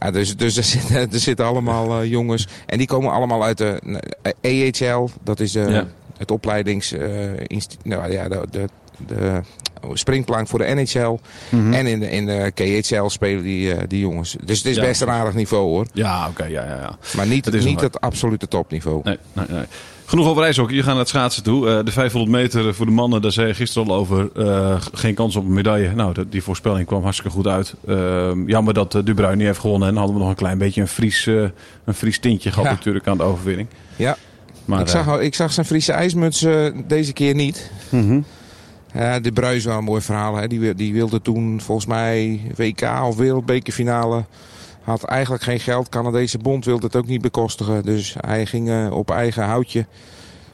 Ja, 0.00 0.10
dus, 0.10 0.36
dus 0.36 0.56
er, 0.56 0.62
zitten, 0.78 0.96
er 1.12 1.18
zitten 1.18 1.46
allemaal 1.46 2.00
eh, 2.02 2.10
jongens. 2.10 2.48
En 2.66 2.78
die 2.78 2.86
komen 2.86 3.12
allemaal 3.12 3.44
uit 3.44 3.58
de 3.58 3.80
eh, 4.40 4.92
AHL. 4.92 5.08
Dat 5.22 5.40
is 5.40 5.54
eh, 5.54 5.68
Ja. 5.70 5.86
het 6.18 6.30
opleidings... 6.30 6.92
eh, 6.92 7.08
nou, 7.82 8.12
ja, 8.12 8.28
de, 8.28 8.46
de, 8.50 8.64
de 9.06 9.40
springplank 9.92 10.48
voor 10.48 10.58
de 10.58 10.74
NHL. 10.74 11.18
Mhm. 11.48 11.72
En 11.72 11.86
in 11.86 12.00
de, 12.00 12.10
in 12.10 12.26
de 12.26 12.50
KHL 12.54 13.08
spelen 13.08 13.42
die, 13.42 13.74
eh, 13.74 13.82
die 13.88 14.00
jongens. 14.00 14.36
Dus 14.44 14.58
het 14.58 14.66
is 14.66 14.76
Ja. 14.76 14.82
best 14.82 15.00
een 15.02 15.10
aardig 15.10 15.34
niveau 15.34 15.68
hoor. 15.68 15.86
Ja, 15.92 16.28
oké. 16.28 16.44
ja, 16.44 16.64
ja, 16.64 16.76
ja. 16.76 16.98
Maar 17.16 17.26
niet, 17.26 17.44
Het 17.44 17.54
is 17.54 17.64
niet 17.64 17.80
het 17.80 18.00
absolute 18.00 18.48
topniveau. 18.48 19.00
Nee, 19.04 19.18
nee, 19.32 19.44
nee. 19.48 19.64
Genoeg 20.06 20.26
over 20.26 20.42
ijshockey. 20.42 20.74
Je 20.76 20.82
gaat 20.82 20.90
naar 20.90 20.98
het 20.98 21.08
schaatsen 21.08 21.42
toe. 21.42 21.68
Eh, 21.70 21.84
de 21.84 21.92
500 21.92 22.32
meter 22.32 22.74
voor 22.74 22.86
de 22.86 22.92
mannen, 22.92 23.22
daar 23.22 23.32
zei 23.32 23.46
je 23.46 23.54
gisteren 23.54 23.88
al 23.88 23.94
over. 23.94 24.30
eh, 24.36 24.76
geen 24.92 25.14
kans 25.14 25.36
op 25.36 25.44
een 25.44 25.52
medaille. 25.52 25.94
Nou, 25.94 26.14
dat- 26.14 26.32
die 26.32 26.42
voorspelling 26.42 26.86
kwam 26.86 27.02
hartstikke 27.02 27.32
goed 27.36 27.46
uit. 27.46 27.74
Eh, 27.86 28.30
jammer 28.46 28.74
dat 28.74 29.00
Dubrui 29.04 29.36
niet 29.36 29.46
heeft 29.46 29.58
gewonnen. 29.58 29.88
En 29.88 29.94
dan 29.94 30.02
hadden 30.02 30.16
we 30.20 30.22
nog 30.26 30.32
een 30.36 30.38
klein 30.42 30.58
beetje 30.58 30.80
een 30.80 30.88
Fries, 30.88 31.26
eh, 31.26 31.42
een 31.84 31.94
Fries 31.94 32.18
tintje 32.18 32.50
gehad 32.50 32.64
Ja. 32.68 32.70
natuurlijk 32.74 33.06
aan 33.06 33.16
de 33.16 33.22
overwinning. 33.22 33.68
Ja, 33.96 34.16
Maar, 34.64 34.80
ik, 34.80 34.88
zag, 34.88 35.06
eh, 35.18 35.24
ik 35.24 35.34
zag 35.34 35.52
zijn 35.52 35.66
Friese 35.66 35.92
ijsmuts 35.92 36.42
eh, 36.42 36.66
deze 36.86 37.12
keer 37.12 37.34
niet. 37.34 37.70
mhm. 37.88 38.20
Ja, 38.94 39.20
de 39.20 39.32
Bruis 39.32 39.56
is 39.56 39.64
wel 39.64 39.78
een 39.78 39.84
mooi 39.84 40.00
verhaal. 40.00 40.36
Hè. 40.36 40.46
Die, 40.46 40.74
die 40.74 40.92
wilde 40.92 41.22
toen 41.22 41.60
volgens 41.60 41.86
mij 41.86 42.40
WK 42.56 42.82
of 43.02 43.16
wereldbekerfinale. 43.16 44.24
Had 44.82 45.04
eigenlijk 45.04 45.42
geen 45.42 45.60
geld. 45.60 45.88
Canadese 45.88 46.38
bond 46.38 46.64
wilde 46.64 46.86
het 46.86 46.96
ook 46.96 47.06
niet 47.06 47.22
bekostigen. 47.22 47.82
Dus 47.82 48.16
hij 48.20 48.46
ging 48.46 48.68
eh, 48.70 48.90
op 48.90 49.10
eigen 49.10 49.44
houtje. 49.44 49.86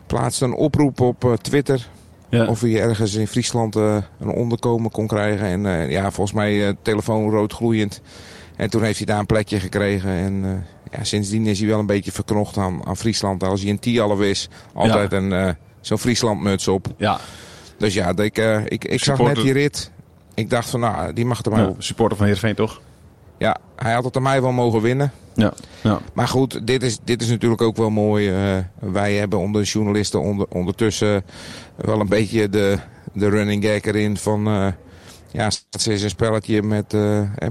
Plaatste 0.07 0.45
een 0.45 0.55
oproep 0.55 1.01
op 1.01 1.25
eh, 1.25 1.33
Twitter. 1.33 1.87
ja. 2.29 2.47
Of 2.47 2.61
hij 2.61 2.81
ergens 2.81 3.15
in 3.15 3.27
Friesland 3.27 3.77
eh, 3.77 3.97
een 4.21 4.29
onderkomen 4.31 4.91
kon 4.91 5.07
krijgen. 5.07 5.67
En 5.67 5.91
ja, 5.91 6.11
volgens 6.11 6.37
mij 6.37 6.77
telefoon 6.83 7.31
rood 7.31 7.53
gloeiend. 7.53 8.01
En 8.57 8.71
toen 8.71 8.83
heeft 8.83 8.97
hij 8.97 9.07
daar 9.07 9.19
een 9.19 9.27
plekje 9.27 9.61
gekregen. 9.61 10.11
En 10.11 10.65
ja, 10.91 11.05
sindsdien 11.05 11.47
is 11.47 11.59
hij 11.59 11.69
wel 11.69 11.79
een 11.79 11.87
beetje 11.87 12.13
verknocht 12.13 12.57
aan, 12.57 12.87
aan 12.87 12.97
Friesland. 12.97 13.45
Als 13.45 13.61
hij 13.61 13.69
in 13.71 13.79
Tialf 13.79 14.21
is, 14.21 14.49
altijd 14.75 15.13
een, 15.13 15.33
eh, 15.33 15.49
zo'n 15.81 15.99
Frieslandmuts 15.99 16.69
op. 16.69 16.87
ja. 16.97 17.21
Dus 17.81 17.94
ja, 17.94 18.17
ik, 18.17 18.38
eh, 18.38 18.61
ik, 18.69 18.85
ik 18.85 19.00
zag 19.03 19.19
net 19.19 19.37
die 19.37 19.53
rit. 19.53 19.91
Ik 20.35 20.50
dacht 20.50 20.71
van, 20.71 20.81
nou, 20.81 21.12
die 21.12 21.25
mag 21.25 21.44
er 21.44 21.50
maar 21.50 21.61
ja. 21.61 21.67
op. 21.67 21.82
Supporter 21.82 22.17
van 22.17 22.27
Heerenveen 22.27 22.55
toch? 22.55 22.81
Ja, 23.38 23.56
hij 23.77 23.93
had 23.93 24.05
het 24.05 24.15
er 24.17 24.23
mij 24.23 24.43
wel 24.43 24.53
mogen 24.53 24.81
winnen. 24.81 25.12
Ja. 25.35 25.53
ja. 25.82 26.00
Maar 26.12 26.29
goed, 26.29 26.67
dit 26.67 26.82
is, 26.82 26.99
dit 27.05 27.23
is 27.23 27.29
natuurlijk 27.29 27.62
ook 27.62 27.77
wel 27.77 27.91
mooi. 27.91 28.29
eh, 28.31 28.56
wij 28.79 29.15
hebben 29.15 29.38
onder 29.38 29.62
de 29.62 29.69
journalisten 29.69 30.21
onder, 30.21 30.47
ondertussen 30.49 31.25
wel 31.77 32.00
een 32.00 32.09
beetje 32.09 32.49
de, 32.49 32.79
de 33.12 33.29
running 33.29 33.65
gag 33.65 33.83
erin 33.83 34.17
van... 34.17 34.47
eh 34.47 34.67
ja, 35.33 35.50
schaatsen 35.50 35.93
is 35.93 36.03
een 36.03 36.11
spelletje 36.11 36.62
met 36.62 36.93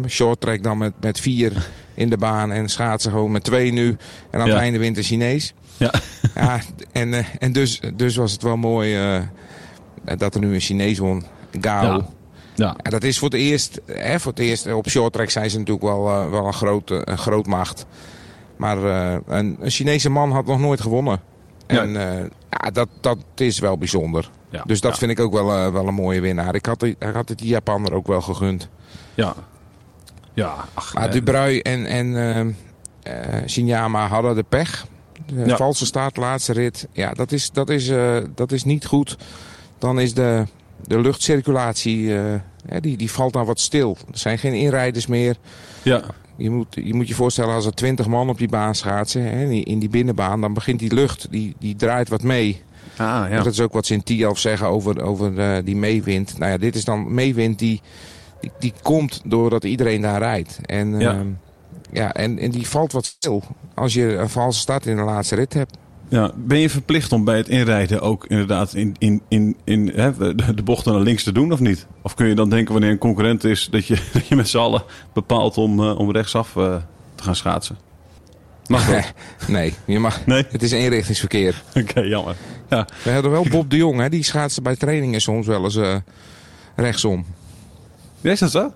met 0.01 0.11
short 0.11 0.41
track 0.41 0.63
dan 0.63 0.77
met, 0.77 0.93
met 1.01 1.19
vier 1.19 1.67
in 1.93 2.09
de 2.09 2.17
baan. 2.17 2.51
En 2.51 2.69
schaatsen 2.69 3.11
gewoon 3.11 3.31
met 3.31 3.43
twee 3.43 3.71
nu. 3.71 3.97
En 4.29 4.39
aan 4.39 4.47
Ja. 4.47 4.53
het 4.53 4.61
einde 4.61 4.79
wint 4.79 4.95
de 4.95 5.03
Chinees. 5.03 5.53
Ja. 5.77 5.93
ja 6.35 6.59
en 6.91 7.25
en 7.39 7.51
dus, 7.51 7.79
dus 7.95 8.15
was 8.15 8.31
het 8.31 8.41
wel 8.41 8.57
mooi 8.57 8.97
dat 10.17 10.35
er 10.35 10.39
nu 10.39 10.53
een 10.53 10.59
Chinees 10.59 10.97
won. 10.97 11.23
Gao. 11.61 11.83
Ja. 11.83 12.05
Ja. 12.55 12.75
Ja, 12.83 12.89
dat 12.89 13.03
is 13.03 13.19
voor 13.19 13.29
het 13.29 13.37
eerst. 13.39 13.81
Hè, 13.85 14.19
voor 14.19 14.31
het 14.31 14.41
eerst 14.41 14.73
op 14.73 14.89
short 14.89 15.13
track 15.13 15.29
zijn 15.29 15.49
ze 15.49 15.57
natuurlijk 15.57 15.85
wel, 15.85 16.09
eh, 16.09 16.29
wel 16.29 16.45
een, 16.45 16.53
grote, 16.53 17.01
een 17.03 17.17
groot 17.17 17.47
macht. 17.47 17.85
Maar 18.57 18.77
eh, 18.83 19.17
een, 19.27 19.57
een 19.59 19.69
Chinese 19.71 20.09
man 20.09 20.31
had 20.31 20.45
nog 20.45 20.59
nooit 20.59 20.81
gewonnen. 20.81 21.19
Ja. 21.67 21.81
En 21.81 21.95
eh, 21.95 22.25
ja, 22.49 22.69
dat, 22.71 22.87
dat 23.01 23.17
is 23.35 23.59
wel 23.59 23.77
bijzonder. 23.77 24.29
Ja. 24.49 24.63
Dus 24.65 24.81
dat 24.81 24.97
vind 24.97 25.11
ik 25.11 25.19
ook 25.19 25.33
wel, 25.33 25.51
eh, 25.53 25.71
wel 25.71 25.87
een 25.87 25.93
mooie 25.93 26.21
winnaar. 26.21 26.55
Ik 26.55 26.65
had, 26.65 26.83
ik 26.83 26.95
had 27.13 27.29
het 27.29 27.37
die 27.37 27.47
Japaner 27.47 27.93
ook 27.93 28.07
wel 28.07 28.21
gegund. 28.21 28.69
Ja. 29.13 29.33
Ja. 30.33 30.55
Ach, 30.73 30.93
Maar 30.93 31.05
eh, 31.05 31.11
Dubrui 31.11 31.59
en, 31.59 31.85
en 31.85 32.15
eh, 32.17 32.39
eh, 33.39 33.47
Shinyama 33.47 34.07
hadden 34.07 34.35
de 34.35 34.45
pech. 34.49 34.85
De 35.33 35.55
valse 35.55 35.85
start, 35.85 36.17
laatste 36.17 36.53
rit. 36.53 36.87
Ja, 36.91 37.11
dat 37.11 37.31
is, 37.31 37.51
dat 37.51 37.69
is, 37.69 37.89
eh, 37.89 38.17
dat 38.35 38.51
is 38.51 38.63
niet 38.63 38.85
goed. 38.85 39.17
Dan 39.79 39.99
is 39.99 40.13
de, 40.13 40.43
de 40.87 40.99
luchtcirculatie, 41.01 42.17
eh, 42.17 42.23
hè, 42.65 42.79
die, 42.79 42.97
die 42.97 43.11
valt 43.11 43.33
dan 43.33 43.45
wat 43.45 43.59
stil. 43.59 43.97
Er 44.11 44.17
zijn 44.17 44.37
geen 44.37 44.53
inrijders 44.53 45.07
meer. 45.07 45.35
ja. 45.83 46.01
Je 46.37 46.49
moet, 46.49 46.67
je 46.83 46.93
moet 46.93 47.07
je 47.07 47.13
voorstellen 47.13 47.53
als 47.53 47.65
er 47.65 47.73
twintig 47.73 48.07
man 48.07 48.29
op 48.29 48.37
die 48.37 48.47
baan 48.47 48.75
schaatsen, 48.75 49.21
hè, 49.23 49.41
in 49.43 49.49
die- 49.49 49.63
in 49.63 49.79
die 49.79 49.89
binnenbaan, 49.89 50.41
dan 50.41 50.53
begint 50.53 50.79
die 50.79 50.93
lucht, 50.93 51.27
die, 51.31 51.55
die 51.59 51.75
draait 51.75 52.09
wat 52.09 52.23
mee. 52.23 52.61
Ah, 52.97 53.25
ja. 53.29 53.37
Dat 53.43 53.45
is 53.53 53.59
ook 53.59 53.73
wat 53.73 53.85
ze 53.85 53.93
in 54.05 54.37
zeggen 54.37 54.67
over, 54.67 55.01
over 55.01 55.39
eh, 55.39 55.63
die 55.63 55.75
meewind. 55.75 56.37
Nou 56.37 56.51
ja, 56.51 56.57
dit 56.57 56.75
is 56.75 56.85
dan 56.85 57.13
meewind 57.13 57.59
die, 57.59 57.81
die, 58.41 58.51
die 58.59 58.73
komt 58.81 59.21
doordat 59.25 59.63
iedereen 59.63 60.01
daar 60.01 60.19
rijdt. 60.19 60.59
En, 60.65 60.99
Ja. 60.99 61.11
ja. 61.11 61.23
ja, 61.91 62.13
en, 62.13 62.39
en 62.39 62.51
die 62.51 62.67
valt 62.67 62.91
wat 62.91 63.05
stil 63.05 63.43
als 63.75 63.93
je 63.93 64.15
een 64.15 64.29
valse 64.29 64.59
start 64.59 64.85
in 64.85 64.95
de 64.95 65.01
laatste 65.03 65.35
rit 65.35 65.53
hebt. 65.53 65.77
Ja, 66.09 66.31
ben 66.35 66.57
je 66.59 66.69
verplicht 66.69 67.11
om 67.11 67.23
bij 67.23 67.37
het 67.37 67.49
inrijden 67.49 68.01
ook 68.01 68.25
inderdaad 68.27 68.73
in, 68.73 68.95
in, 68.97 69.21
in, 69.27 69.55
in 69.63 69.91
hè, 69.95 70.33
de 70.55 70.63
bochten 70.63 70.93
naar 70.93 71.01
links 71.01 71.23
te 71.23 71.31
doen 71.31 71.51
of 71.51 71.59
niet? 71.59 71.85
Of 72.01 72.13
kun 72.15 72.27
je 72.27 72.35
dan 72.35 72.49
denken 72.49 72.71
wanneer 72.73 72.91
een 72.91 72.97
concurrent 72.97 73.43
is 73.43 73.67
dat 73.71 73.85
je, 73.87 74.01
dat 74.13 74.27
je 74.27 74.35
met 74.35 74.49
z'n 74.49 74.57
allen 74.57 74.83
bepaalt 75.13 75.57
om, 75.57 75.79
eh, 75.79 75.99
om 75.99 76.11
rechtsaf 76.11 76.55
eh, 76.55 76.75
te 77.15 77.23
gaan 77.23 77.35
schaatsen? 77.35 77.77
Mag 78.67 78.85
dat? 78.85 79.13
nee, 79.47 79.73
je 79.85 79.99
mag, 79.99 80.25
Nee? 80.25 80.45
het 80.49 80.63
is 80.63 80.71
eenrichtingsverkeer. 80.71 81.63
Oké, 81.81 81.99
jammer. 81.99 82.35
Ja, 82.69 82.87
We 83.03 83.11
hadden 83.11 83.31
wel 83.31 83.45
Bob 83.49 83.69
de 83.69 83.77
Jong, 83.77 83.99
hè, 83.99 84.09
die 84.09 84.23
schaatste 84.23 84.61
bij 84.61 84.75
trainingen 84.75 85.21
soms 85.21 85.47
wel 85.47 85.63
eens 85.63 85.75
eh, 85.75 85.95
rechtsom. 86.75 87.25
is 88.21 88.39
dat 88.39 88.51
zo? 88.51 88.73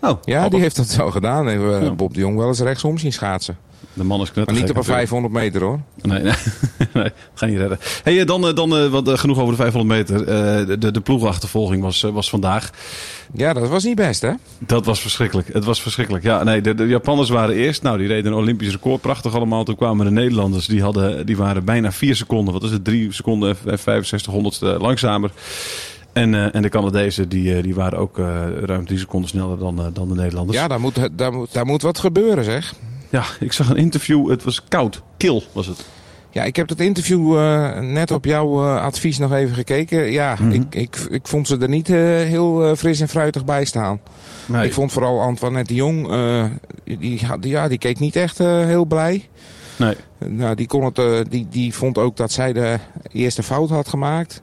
Oh, 0.00 0.18
Ja, 0.24 0.48
die 0.48 0.60
heeft 0.60 0.76
dat 0.76 0.88
zo 0.88 1.10
gedaan. 1.10 1.46
Hebben 1.46 1.78
we 1.78 1.84
Ja. 1.84 1.92
Bob 1.92 2.14
de 2.14 2.20
Jong 2.20 2.36
wel 2.36 2.48
eens 2.48 2.60
rechtsom 2.60 2.98
zien 2.98 3.12
schaatsen. 3.12 3.56
De 3.92 4.04
man 4.04 4.20
is 4.20 4.32
Maar 4.32 4.44
niet 4.44 4.46
op 4.46 4.58
een 4.58 4.64
natuurlijk. 4.64 4.86
500 4.86 5.34
meter 5.34 5.62
hoor. 5.62 5.80
Nee, 6.02 6.22
nee, 6.22 6.32
nee, 6.92 7.10
ga 7.34 7.46
niet 7.46 7.58
redden. 7.58 7.78
Hey, 8.02 8.20
eh, 8.20 8.26
dan, 8.26 8.48
eh, 8.48 8.54
dan 8.54 8.76
eh, 8.76 8.86
wat, 8.86 9.18
genoeg 9.18 9.38
over 9.38 9.50
de 9.50 9.62
500 9.62 10.08
meter. 10.08 10.26
De, 10.78 10.90
de, 10.90 11.00
ploegachtervolging 11.00 11.82
was, 11.82 12.00
was 12.00 12.30
vandaag. 12.30 12.70
Ja, 13.34 13.52
dat 13.52 13.68
was 13.68 13.84
niet 13.84 13.96
best 13.96 14.22
hè. 14.22 14.32
Dat 14.58 14.84
was 14.84 15.00
verschrikkelijk. 15.00 15.52
Het 15.52 15.64
was 15.64 15.82
verschrikkelijk. 15.82 16.24
Ja, 16.24 16.42
nee, 16.42 16.60
de, 16.60 16.74
de 16.74 16.86
Japanners 16.86 17.28
waren 17.28 17.54
eerst. 17.54 17.82
Nou, 17.82 17.98
die 17.98 18.06
reden 18.06 18.32
een 18.32 18.38
Olympisch 18.38 18.70
record. 18.70 19.00
Prachtig 19.00 19.34
allemaal. 19.34 19.64
Toen 19.64 19.76
kwamen 19.76 20.06
de 20.06 20.12
Nederlanders. 20.12 20.66
Die, 20.66 20.82
hadden, 20.82 21.26
die 21.26 21.36
waren 21.36 21.64
bijna 21.64 21.92
vier 21.92 22.16
seconden. 22.16 22.54
Wat 22.54 22.62
is 22.62 22.70
het? 22.70 22.84
Drie 22.84 23.12
seconden 23.12 23.56
en 23.66 23.78
65 23.78 24.32
honderdste 24.32 24.66
langzamer. 24.66 25.30
En, 26.12 26.52
en 26.52 26.62
de 26.62 26.68
Canadezen 26.68 27.28
die, 27.28 27.62
die 27.62 27.74
waren 27.74 27.98
ook 27.98 28.18
ruim 28.64 28.86
drie 28.86 28.98
seconden 28.98 29.28
sneller 29.28 29.58
dan, 29.58 29.90
dan 29.92 30.08
de 30.08 30.14
Nederlanders. 30.14 30.58
Ja, 30.58 30.68
daar 30.68 30.80
moet, 30.80 31.08
daar, 31.12 31.32
moet, 31.32 31.52
daar 31.52 31.66
moet 31.66 31.82
wat 31.82 31.98
gebeuren 31.98 32.44
zeg. 32.44 32.74
Ja, 33.12 33.24
ik 33.40 33.52
zag 33.52 33.68
een 33.70 33.76
interview. 33.76 34.30
Het 34.30 34.42
was 34.44 34.64
koud. 34.68 35.02
Kil 35.16 35.42
was 35.52 35.66
het. 35.66 35.84
Ja, 36.30 36.42
ik 36.44 36.56
heb 36.56 36.68
dat 36.68 36.80
interview 36.80 37.36
eh, 37.38 37.78
net 37.80 38.10
op 38.10 38.24
jouw 38.24 38.62
eh, 38.64 38.82
advies 38.82 39.18
nog 39.18 39.32
even 39.32 39.54
gekeken. 39.54 40.10
Ja, 40.12 40.36
Mhm. 40.40 40.50
ik, 40.52 40.74
ik, 40.74 40.96
ik 41.10 41.26
vond 41.28 41.46
ze 41.46 41.58
er 41.58 41.68
niet 41.68 41.88
eh, 41.90 41.96
heel 42.04 42.76
fris 42.76 43.00
en 43.00 43.08
fruitig 43.08 43.44
bij 43.44 43.64
staan. 43.64 44.00
Nee. 44.46 44.66
Ik 44.66 44.72
vond 44.72 44.92
vooral 44.92 45.20
Antoinette 45.20 45.72
de 45.72 45.78
Jong, 45.78 46.08
die, 46.84 47.26
had- 47.26 47.44
ja, 47.44 47.68
die 47.68 47.78
keek 47.78 47.98
niet 47.98 48.16
echt 48.16 48.38
heel 48.38 48.84
blij. 48.84 49.28
Nee. 49.76 49.94
Nou, 50.18 50.54
die, 50.54 50.66
kon 50.66 50.84
het, 50.84 51.30
die, 51.30 51.46
die 51.50 51.74
vond 51.74 51.98
ook 51.98 52.16
dat 52.16 52.32
zij 52.32 52.52
de 52.52 52.78
eerste 53.12 53.42
fout 53.42 53.70
had 53.70 53.88
gemaakt. 53.88 54.42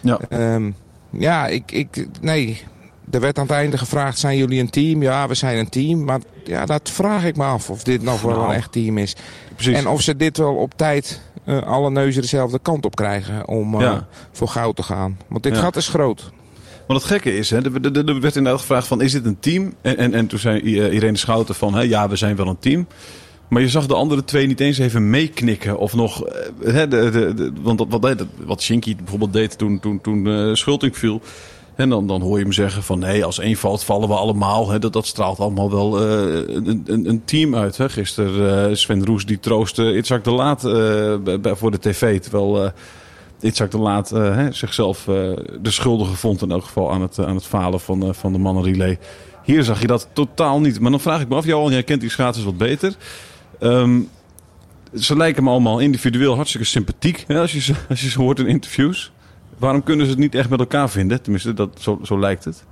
Ja. 0.00 0.18
Ehm, 0.28 0.70
ja, 1.10 1.46
ik, 1.46 1.72
ik, 1.72 2.06
nee. 2.20 2.62
Er 3.10 3.20
werd 3.20 3.38
aan 3.38 3.46
het 3.46 3.52
einde 3.54 3.78
gevraagd, 3.78 4.18
zijn 4.18 4.36
jullie 4.36 4.60
een 4.60 4.70
team? 4.70 5.02
Ja, 5.02 5.28
we 5.28 5.34
zijn 5.34 5.58
een 5.58 5.68
team. 5.68 6.04
Maar 6.04 6.20
ja, 6.44 6.66
dat 6.66 6.90
vraag 6.90 7.24
ik 7.24 7.36
me 7.36 7.44
af 7.44 7.70
of 7.70 7.82
dit 7.82 8.02
nog 8.02 8.20
wel 8.20 8.36
Nou, 8.36 8.48
een 8.48 8.54
echt 8.54 8.72
team 8.72 8.98
is. 8.98 9.16
Precies. 9.54 9.76
En 9.76 9.88
of 9.88 10.00
ze 10.02 10.16
dit 10.16 10.36
wel 10.36 10.54
op 10.54 10.72
tijd 10.76 11.20
eh, 11.44 11.62
alle 11.62 11.90
neuzen 11.90 12.22
dezelfde 12.22 12.58
kant 12.62 12.84
op 12.84 12.96
krijgen 12.96 13.48
om 13.48 13.74
eh, 13.74 13.80
Ja. 13.80 14.06
voor 14.32 14.48
goud 14.48 14.76
te 14.76 14.82
gaan. 14.82 15.18
Want 15.28 15.42
dit 15.42 15.54
Ja. 15.54 15.60
gat 15.60 15.76
is 15.76 15.88
groot. 15.88 16.30
Maar 16.86 16.96
het 16.96 17.06
gekke 17.06 17.36
is, 17.36 17.50
hè, 17.50 17.56
er, 17.56 17.72
er- 17.96 18.08
er 18.08 18.20
werd 18.20 18.36
inderdaad 18.36 18.60
gevraagd 18.60 18.86
van, 18.86 19.00
is 19.02 19.12
dit 19.12 19.24
een 19.24 19.38
team? 19.40 19.74
En, 19.82 19.96
en, 19.96 20.14
en 20.14 20.26
toen 20.26 20.38
zei 20.38 20.78
eh, 20.80 20.92
Irene 20.94 21.16
Schouten 21.16 21.54
van, 21.54 21.74
hè, 21.74 21.82
ja, 21.82 22.08
we 22.08 22.16
zijn 22.16 22.36
wel 22.36 22.46
een 22.46 22.58
team. 22.58 22.86
Maar 23.48 23.62
je 23.62 23.68
zag 23.68 23.86
de 23.86 23.94
andere 23.94 24.24
twee 24.24 24.46
niet 24.46 24.60
eens 24.60 24.78
even 24.78 25.10
meeknikken. 25.10 25.78
Of 25.78 25.94
nog, 25.94 26.22
hè, 26.64 26.88
de, 26.88 27.10
de, 27.10 27.34
de- 27.34 27.52
want 27.62 27.84
wat, 27.88 28.00
wat, 28.02 28.24
wat 28.46 28.62
Shinky 28.62 28.96
bijvoorbeeld 28.96 29.32
deed 29.32 29.58
toen, 29.58 29.80
toen, 29.80 30.00
toen 30.00 30.26
eh, 30.26 30.54
Schulting 30.54 30.96
viel. 30.98 31.20
En 31.78 31.88
dan, 31.88 32.06
dan 32.06 32.20
hoor 32.20 32.36
je 32.36 32.42
hem 32.42 32.52
zeggen 32.52 32.82
van, 32.82 32.98
nee, 32.98 33.24
als 33.24 33.38
één 33.38 33.56
valt, 33.56 33.84
vallen 33.84 34.08
we 34.08 34.14
allemaal. 34.14 34.70
Hè, 34.70 34.78
dat, 34.78 34.92
dat 34.92 35.06
straalt 35.06 35.38
allemaal 35.38 35.70
wel 35.70 36.00
eh, 36.00 36.54
een, 36.54 36.82
een, 36.86 37.08
een 37.08 37.24
team 37.24 37.56
uit. 37.56 37.76
Hè. 37.76 37.88
Gisteren 37.88 38.68
eh, 38.68 38.74
Sven 38.74 39.06
Roes 39.06 39.26
die 39.26 39.40
troostte 39.40 39.96
Itzhak 39.96 40.24
de 40.24 40.30
Laat 40.30 40.64
eh, 40.64 41.52
voor 41.54 41.70
de 41.70 41.78
tv. 41.78 42.20
Terwijl... 42.20 42.72
Itzhak 43.40 43.70
de 43.70 43.78
Laat 43.78 44.10
hè, 44.10 44.52
zichzelf 44.52 45.04
de 45.60 45.70
schuldige 45.70 46.14
vond 46.14 46.42
in 46.42 46.50
elk 46.50 46.64
geval 46.64 46.92
aan 46.92 47.02
het, 47.02 47.18
aan 47.18 47.34
het 47.34 47.44
falen 47.46 47.80
van, 47.80 48.14
van 48.14 48.32
de 48.32 48.38
mannenrelay. 48.38 48.98
Hier 49.44 49.64
zag 49.64 49.80
je 49.80 49.86
dat 49.86 50.08
totaal 50.12 50.60
niet. 50.60 50.80
Maar 50.80 50.90
dan 50.90 51.00
vraag 51.00 51.20
ik 51.20 51.28
me 51.28 51.34
af, 51.34 51.44
Johan, 51.44 51.72
jij 51.72 51.82
kent 51.82 52.00
die 52.00 52.10
schaatsers 52.10 52.44
wat 52.44 52.58
beter. 52.58 52.94
Ehm, 53.58 54.00
ze 54.94 55.16
lijken 55.16 55.44
me 55.44 55.50
allemaal 55.50 55.78
individueel 55.78 56.34
hartstikke 56.34 56.66
sympathiek 56.66 57.24
hè, 57.26 57.40
als, 57.40 57.52
je 57.52 57.74
als 57.88 58.00
je 58.00 58.10
ze 58.10 58.20
hoort 58.20 58.38
in 58.38 58.46
interviews. 58.46 59.12
Waarom 59.58 59.82
kunnen 59.82 60.06
ze 60.06 60.10
het 60.10 60.20
niet 60.20 60.34
echt 60.34 60.48
met 60.48 60.60
elkaar 60.60 60.90
vinden? 60.90 61.22
Tenminste, 61.22 61.54
dat, 61.54 61.70
zo, 61.80 61.98
zo 62.02 62.18
lijkt 62.18 62.44
het. 62.44 62.64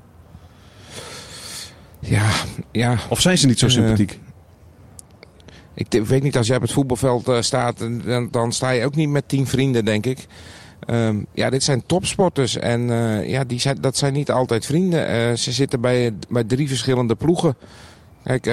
Ja, 1.98 2.30
ja. 2.72 2.96
Of 3.08 3.20
zijn 3.20 3.38
ze 3.38 3.46
niet 3.46 3.58
zo 3.58 3.66
Eh, 3.66 3.72
sympathiek? 3.72 4.18
Ik 5.74 5.92
weet 6.06 6.22
niet, 6.22 6.36
als 6.36 6.46
jij 6.46 6.56
op 6.56 6.62
het 6.62 6.72
voetbalveld 6.72 7.28
eh, 7.28 7.40
staat, 7.40 7.78
dan, 8.04 8.28
dan 8.30 8.52
sta 8.52 8.70
je 8.70 8.84
ook 8.84 8.94
niet 8.94 9.08
met 9.08 9.28
tien 9.28 9.46
vrienden, 9.46 9.84
denk 9.84 10.06
ik. 10.06 10.26
Ehm, 10.80 11.16
ja, 11.32 11.50
dit 11.50 11.62
zijn 11.62 11.86
topsporters 11.86 12.56
en 12.56 12.90
eh, 12.90 13.28
ja, 13.28 13.44
die 13.44 13.60
zijn, 13.60 13.80
dat 13.80 13.96
zijn 13.96 14.12
niet 14.12 14.30
altijd 14.30 14.66
vrienden. 14.66 15.38
Ze 15.38 15.52
zitten 15.52 15.80
bij, 15.80 16.14
bij 16.28 16.44
drie 16.44 16.68
verschillende 16.68 17.14
ploegen. 17.14 17.56
Kijk, 18.24 18.50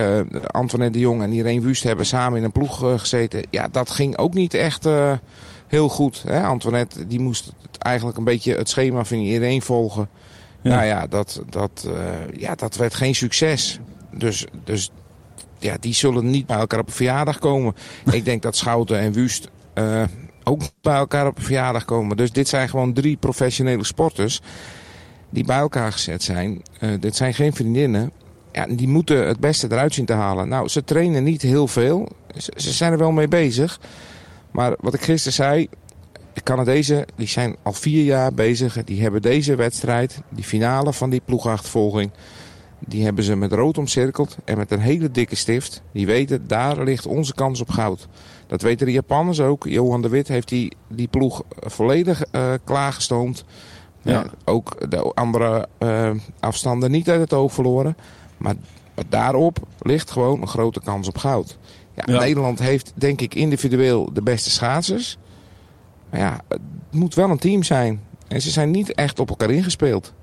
Antoinette 0.47 0.97
de 0.97 1.03
Jong 1.03 1.21
en 1.21 1.31
Irene 1.31 1.61
Wust 1.61 1.83
hebben 1.83 2.05
samen 2.05 2.37
in 2.37 2.43
een 2.43 2.51
ploeg 2.51 2.99
gezeten. 2.99 3.43
Ja, 3.49 3.67
dat 3.71 3.89
ging 3.89 4.17
ook 4.17 4.33
niet 4.33 4.53
echt 4.53 4.87
heel 5.67 5.89
goed. 5.89 6.23
Hè? 6.27 6.43
Antoinette 6.43 7.07
die 7.07 7.19
moest 7.19 7.45
het 7.61 7.77
eigenlijk 7.77 8.17
een 8.17 8.23
beetje 8.23 8.55
het 8.55 8.69
schema 8.69 9.03
van 9.03 9.17
Irene 9.17 9.61
volgen. 9.61 10.09
Ja. 10.61 10.75
Nou 10.75 10.85
ja, 10.85 11.07
dat, 11.07 11.41
dat, 11.49 11.87
eh, 11.87 12.39
ja, 12.39 12.55
dat 12.55 12.75
werd 12.75 12.93
geen 12.93 13.15
succes. 13.15 13.79
Dus, 14.11 14.45
dus 14.63 14.91
ja, 15.59 15.77
die 15.79 15.93
zullen 15.93 16.29
niet 16.29 16.45
bij 16.45 16.57
elkaar 16.57 16.79
op 16.79 16.87
een 16.87 16.93
verjaardag 16.93 17.39
komen. 17.39 17.75
Ik 18.11 18.25
denk 18.25 18.41
dat 18.41 18.55
Schouten 18.55 18.99
en 18.99 19.11
Wust 19.11 19.49
eh, 19.73 20.03
ook 20.43 20.61
bij 20.81 20.95
elkaar 20.95 21.27
op 21.27 21.37
een 21.37 21.43
verjaardag 21.43 21.85
komen. 21.85 22.17
Dus 22.17 22.31
dit 22.31 22.47
zijn 22.47 22.69
gewoon 22.69 22.93
drie 22.93 23.17
professionele 23.17 23.83
sporters 23.83 24.41
die 25.29 25.45
bij 25.45 25.57
elkaar 25.57 25.91
gezet 25.91 26.23
zijn. 26.23 26.61
Eh, 26.79 26.89
dit 26.99 27.15
zijn 27.15 27.33
geen 27.33 27.53
vriendinnen. 27.53 28.11
Ja, 28.51 28.65
die 28.67 28.87
moeten 28.87 29.27
het 29.27 29.39
beste 29.39 29.67
eruit 29.71 29.93
zien 29.93 30.05
te 30.05 30.13
halen. 30.13 30.47
Nou, 30.47 30.67
ze 30.67 30.83
trainen 30.83 31.23
niet 31.23 31.41
heel 31.41 31.67
veel. 31.67 32.09
Ze, 32.37 32.53
ze 32.55 32.71
zijn 32.71 32.91
er 32.91 32.97
wel 32.97 33.11
mee 33.11 33.27
bezig. 33.27 33.79
Maar 34.53 34.75
wat 34.79 34.93
ik 34.93 35.01
gisteren 35.01 35.33
zei, 35.33 35.67
de 36.33 36.41
Canadezen 36.43 37.05
die 37.15 37.27
zijn 37.27 37.55
al 37.61 37.73
vier 37.73 38.03
jaar 38.03 38.33
bezig. 38.33 38.83
Die 38.83 39.01
hebben 39.01 39.21
deze 39.21 39.55
wedstrijd, 39.55 40.21
die 40.29 40.43
finale 40.43 40.93
van 40.93 41.09
die 41.09 41.21
ploegachtervolging... 41.25 42.11
Die 42.87 43.03
hebben 43.03 43.23
ze 43.23 43.35
met 43.35 43.51
rood 43.51 43.77
omcirkeld 43.77 44.37
en 44.45 44.57
met 44.57 44.71
een 44.71 44.79
hele 44.79 45.11
dikke 45.11 45.35
stift. 45.35 45.81
Die 45.91 46.05
weten, 46.05 46.47
daar 46.47 46.83
ligt 46.83 47.05
onze 47.05 47.33
kans 47.33 47.61
op 47.61 47.69
goud. 47.69 48.07
Dat 48.47 48.61
weten 48.61 48.85
de 48.85 48.91
Japanners 48.91 49.39
ook. 49.39 49.63
Johan 49.67 50.01
de 50.01 50.09
Wit 50.09 50.27
heeft 50.27 50.49
die, 50.49 50.71
die 50.87 51.07
ploeg 51.07 51.43
volledig 51.59 52.23
eh, 52.23 52.53
klaargestoomd. 52.63 53.45
Ja. 54.01 54.11
Ja, 54.11 54.25
ook 54.45 54.91
de 54.91 55.13
andere 55.13 55.67
eh, 55.77 56.11
afstanden 56.39 56.91
niet 56.91 57.09
uit 57.09 57.19
het 57.19 57.33
oog 57.33 57.53
verloren. 57.53 57.97
Maar 58.37 58.55
daarop 59.09 59.57
ligt 59.79 60.11
gewoon 60.11 60.41
een 60.41 60.47
grote 60.47 60.81
kans 60.83 61.07
op 61.07 61.17
goud. 61.17 61.57
Ja. 61.95 62.19
Nederland 62.19 62.59
heeft 62.59 62.91
denk 62.95 63.21
ik 63.21 63.35
individueel 63.35 64.09
de 64.13 64.21
beste 64.21 64.49
schaatsers. 64.49 65.17
Maar 66.09 66.19
ja, 66.19 66.39
het 66.47 66.61
moet 66.91 67.15
wel 67.15 67.29
een 67.29 67.37
team 67.39 67.63
zijn. 67.63 68.01
En 68.27 68.41
ze 68.41 68.49
zijn 68.49 68.71
niet 68.71 68.93
echt 68.93 69.19
op 69.19 69.29
elkaar 69.29 69.49
ingespeeld. 69.51 70.13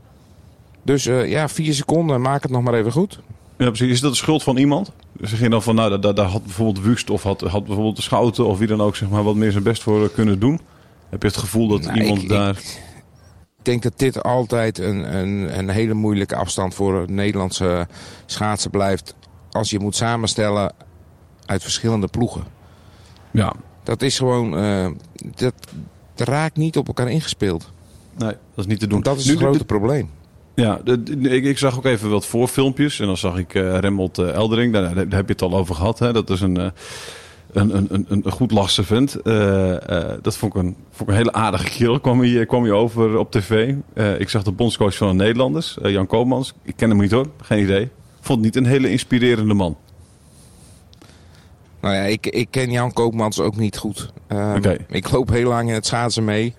Dus 0.82 1.06
eh, 1.06 1.28
ja, 1.30 1.48
vier 1.48 1.74
seconden, 1.74 2.20
maak 2.20 2.42
het 2.42 2.50
nog 2.52 2.62
maar 2.62 2.74
even 2.74 2.92
goed. 2.92 3.20
Ja, 3.58 3.66
precies. 3.66 3.90
Is 3.90 4.00
dat 4.00 4.10
de 4.10 4.16
schuld 4.16 4.42
van 4.42 4.56
iemand? 4.56 4.92
Ze 5.24 5.36
gingen 5.36 5.50
dan 5.50 5.62
van, 5.62 5.74
nou, 5.74 6.00
daar, 6.00 6.14
daar 6.14 6.26
had 6.26 6.42
bijvoorbeeld 6.44 6.84
Wust 6.84 7.10
of 7.10 7.22
had, 7.22 7.40
had 7.40 7.64
bijvoorbeeld 7.64 7.96
de 7.96 8.02
Schouten 8.02 8.46
of 8.46 8.58
wie 8.58 8.66
dan 8.68 8.80
ook, 8.80 8.96
zeg 8.96 9.08
maar, 9.08 9.22
wat 9.22 9.34
meer 9.34 9.50
zijn 9.52 9.62
best 9.64 9.82
voor 9.82 10.10
kunnen 10.10 10.38
doen. 10.38 10.60
Heb 11.08 11.22
je 11.22 11.28
het 11.28 11.36
gevoel 11.36 11.68
dat 11.68 11.80
Nou, 11.82 12.00
iemand 12.00 12.22
ik- 12.22 12.28
daar... 12.28 12.58
Ik 13.58 13.66
denk 13.66 13.82
dat 13.82 13.92
dit 13.98 14.22
altijd 14.22 14.78
een, 14.78 15.16
een, 15.16 15.58
een 15.58 15.68
hele 15.68 15.94
moeilijke 15.94 16.36
afstand 16.36 16.74
voor 16.74 17.04
Nederlandse 17.08 17.86
schaatser 18.26 18.70
blijft. 18.70 19.14
Als 19.50 19.70
je 19.70 19.78
moet 19.78 19.96
samenstellen 19.96 20.72
uit 21.50 21.62
verschillende 21.62 22.06
ploegen. 22.06 22.44
Ja, 23.30 23.52
Dat 23.82 24.02
is 24.02 24.18
gewoon, 24.18 24.56
eh, 24.58 24.86
dat, 25.34 25.54
dat 26.14 26.28
raakt 26.28 26.56
niet 26.56 26.76
op 26.76 26.86
elkaar 26.86 27.10
ingespeeld. 27.10 27.72
nee, 28.18 28.28
dat 28.30 28.38
is 28.64 28.66
niet 28.66 28.80
te 28.80 28.86
doen. 28.86 29.00
Dat 29.00 29.18
is 29.18 29.24
Nu, 29.24 29.30
het 29.30 29.40
grote 29.40 29.58
de- 29.58 29.64
probleem. 29.64 30.10
Ja, 30.54 30.80
de- 30.84 31.02
de- 31.02 31.28
ik, 31.28 31.44
ik 31.44 31.58
zag 31.58 31.76
ook 31.76 31.84
even 31.84 32.10
wat 32.10 32.26
voorfilmpjes. 32.26 33.00
En 33.00 33.06
dan 33.06 33.16
zag 33.16 33.38
ik 33.38 33.54
eh 33.54 33.78
Remmelt 33.78 34.18
eh, 34.18 34.28
Eldering. 34.32 34.72
Daar, 34.72 34.94
daar 34.94 35.06
heb 35.18 35.26
je 35.26 35.32
het 35.32 35.42
al 35.42 35.54
over 35.56 35.74
gehad. 35.74 35.98
Hè? 35.98 36.12
Dat 36.12 36.30
is 36.30 36.40
een, 36.40 36.56
een, 36.56 36.72
een, 37.76 37.86
een, 37.90 38.06
een 38.08 38.30
goed 38.32 38.50
lachse 38.50 38.84
vent. 38.84 39.12
Dat 40.22 40.36
vond 40.36 40.54
ik, 40.54 40.62
een, 40.62 40.76
vond 40.90 41.00
ik 41.00 41.08
een 41.08 41.14
hele 41.14 41.32
aardige 41.32 41.70
kerel. 41.70 42.00
Kwam 42.00 42.20
hij, 42.20 42.46
kwam 42.46 42.62
hij 42.62 42.72
over 42.72 43.18
op 43.18 43.30
tv. 43.30 43.74
Ik 44.18 44.28
zag 44.28 44.42
de 44.42 44.52
bondscoach 44.52 44.96
van 44.96 45.08
de 45.08 45.14
Nederlanders, 45.24 45.78
Jan 45.82 46.06
Koopmans. 46.06 46.52
Ik 46.62 46.76
ken 46.76 46.88
hem 46.90 46.98
niet 47.00 47.10
hoor, 47.10 47.26
geen 47.42 47.62
idee. 47.62 47.88
Vond 48.20 48.40
niet 48.40 48.56
een 48.56 48.66
hele 48.66 48.90
inspirerende 48.90 49.54
man. 49.54 49.76
Nou 51.80 51.94
ja, 51.94 52.02
ik, 52.02 52.26
ik 52.26 52.48
ken 52.50 52.70
Jan 52.70 52.92
Koopmans 52.92 53.40
ook 53.40 53.56
niet 53.56 53.76
goed. 53.76 54.12
Ehm. 54.26 54.76
Ik 54.88 55.10
loop 55.10 55.30
heel 55.30 55.48
lang 55.48 55.68
in 55.68 55.74
het 55.74 55.86
schaatsen 55.86 56.24
mee. 56.24 56.54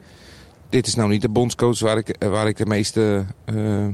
Dit 0.70 0.88
is 0.88 0.96
nou 0.96 1.10
niet 1.10 1.22
de 1.22 1.30
bondscoach 1.30 1.80
waar 1.80 1.98
ik, 1.98 2.16
waar 2.20 2.48
ik 2.48 2.58
de 2.58 2.66
meeste 2.66 3.26
eh, 3.46 3.86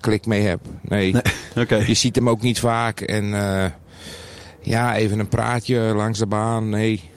klik 0.00 0.26
mee 0.26 0.42
heb. 0.42 0.60
Nee. 0.80 1.14
Oké. 1.58 1.76
Je 1.76 1.94
ziet 1.94 2.16
hem 2.16 2.28
ook 2.28 2.42
niet 2.42 2.58
vaak. 2.58 3.00
En 3.00 3.34
eh, 3.34 3.70
ja, 4.60 4.96
even 4.96 5.18
een 5.18 5.28
praatje 5.28 5.78
langs 5.78 6.18
de 6.18 6.26
baan. 6.26 6.68
Nee. 6.68 7.10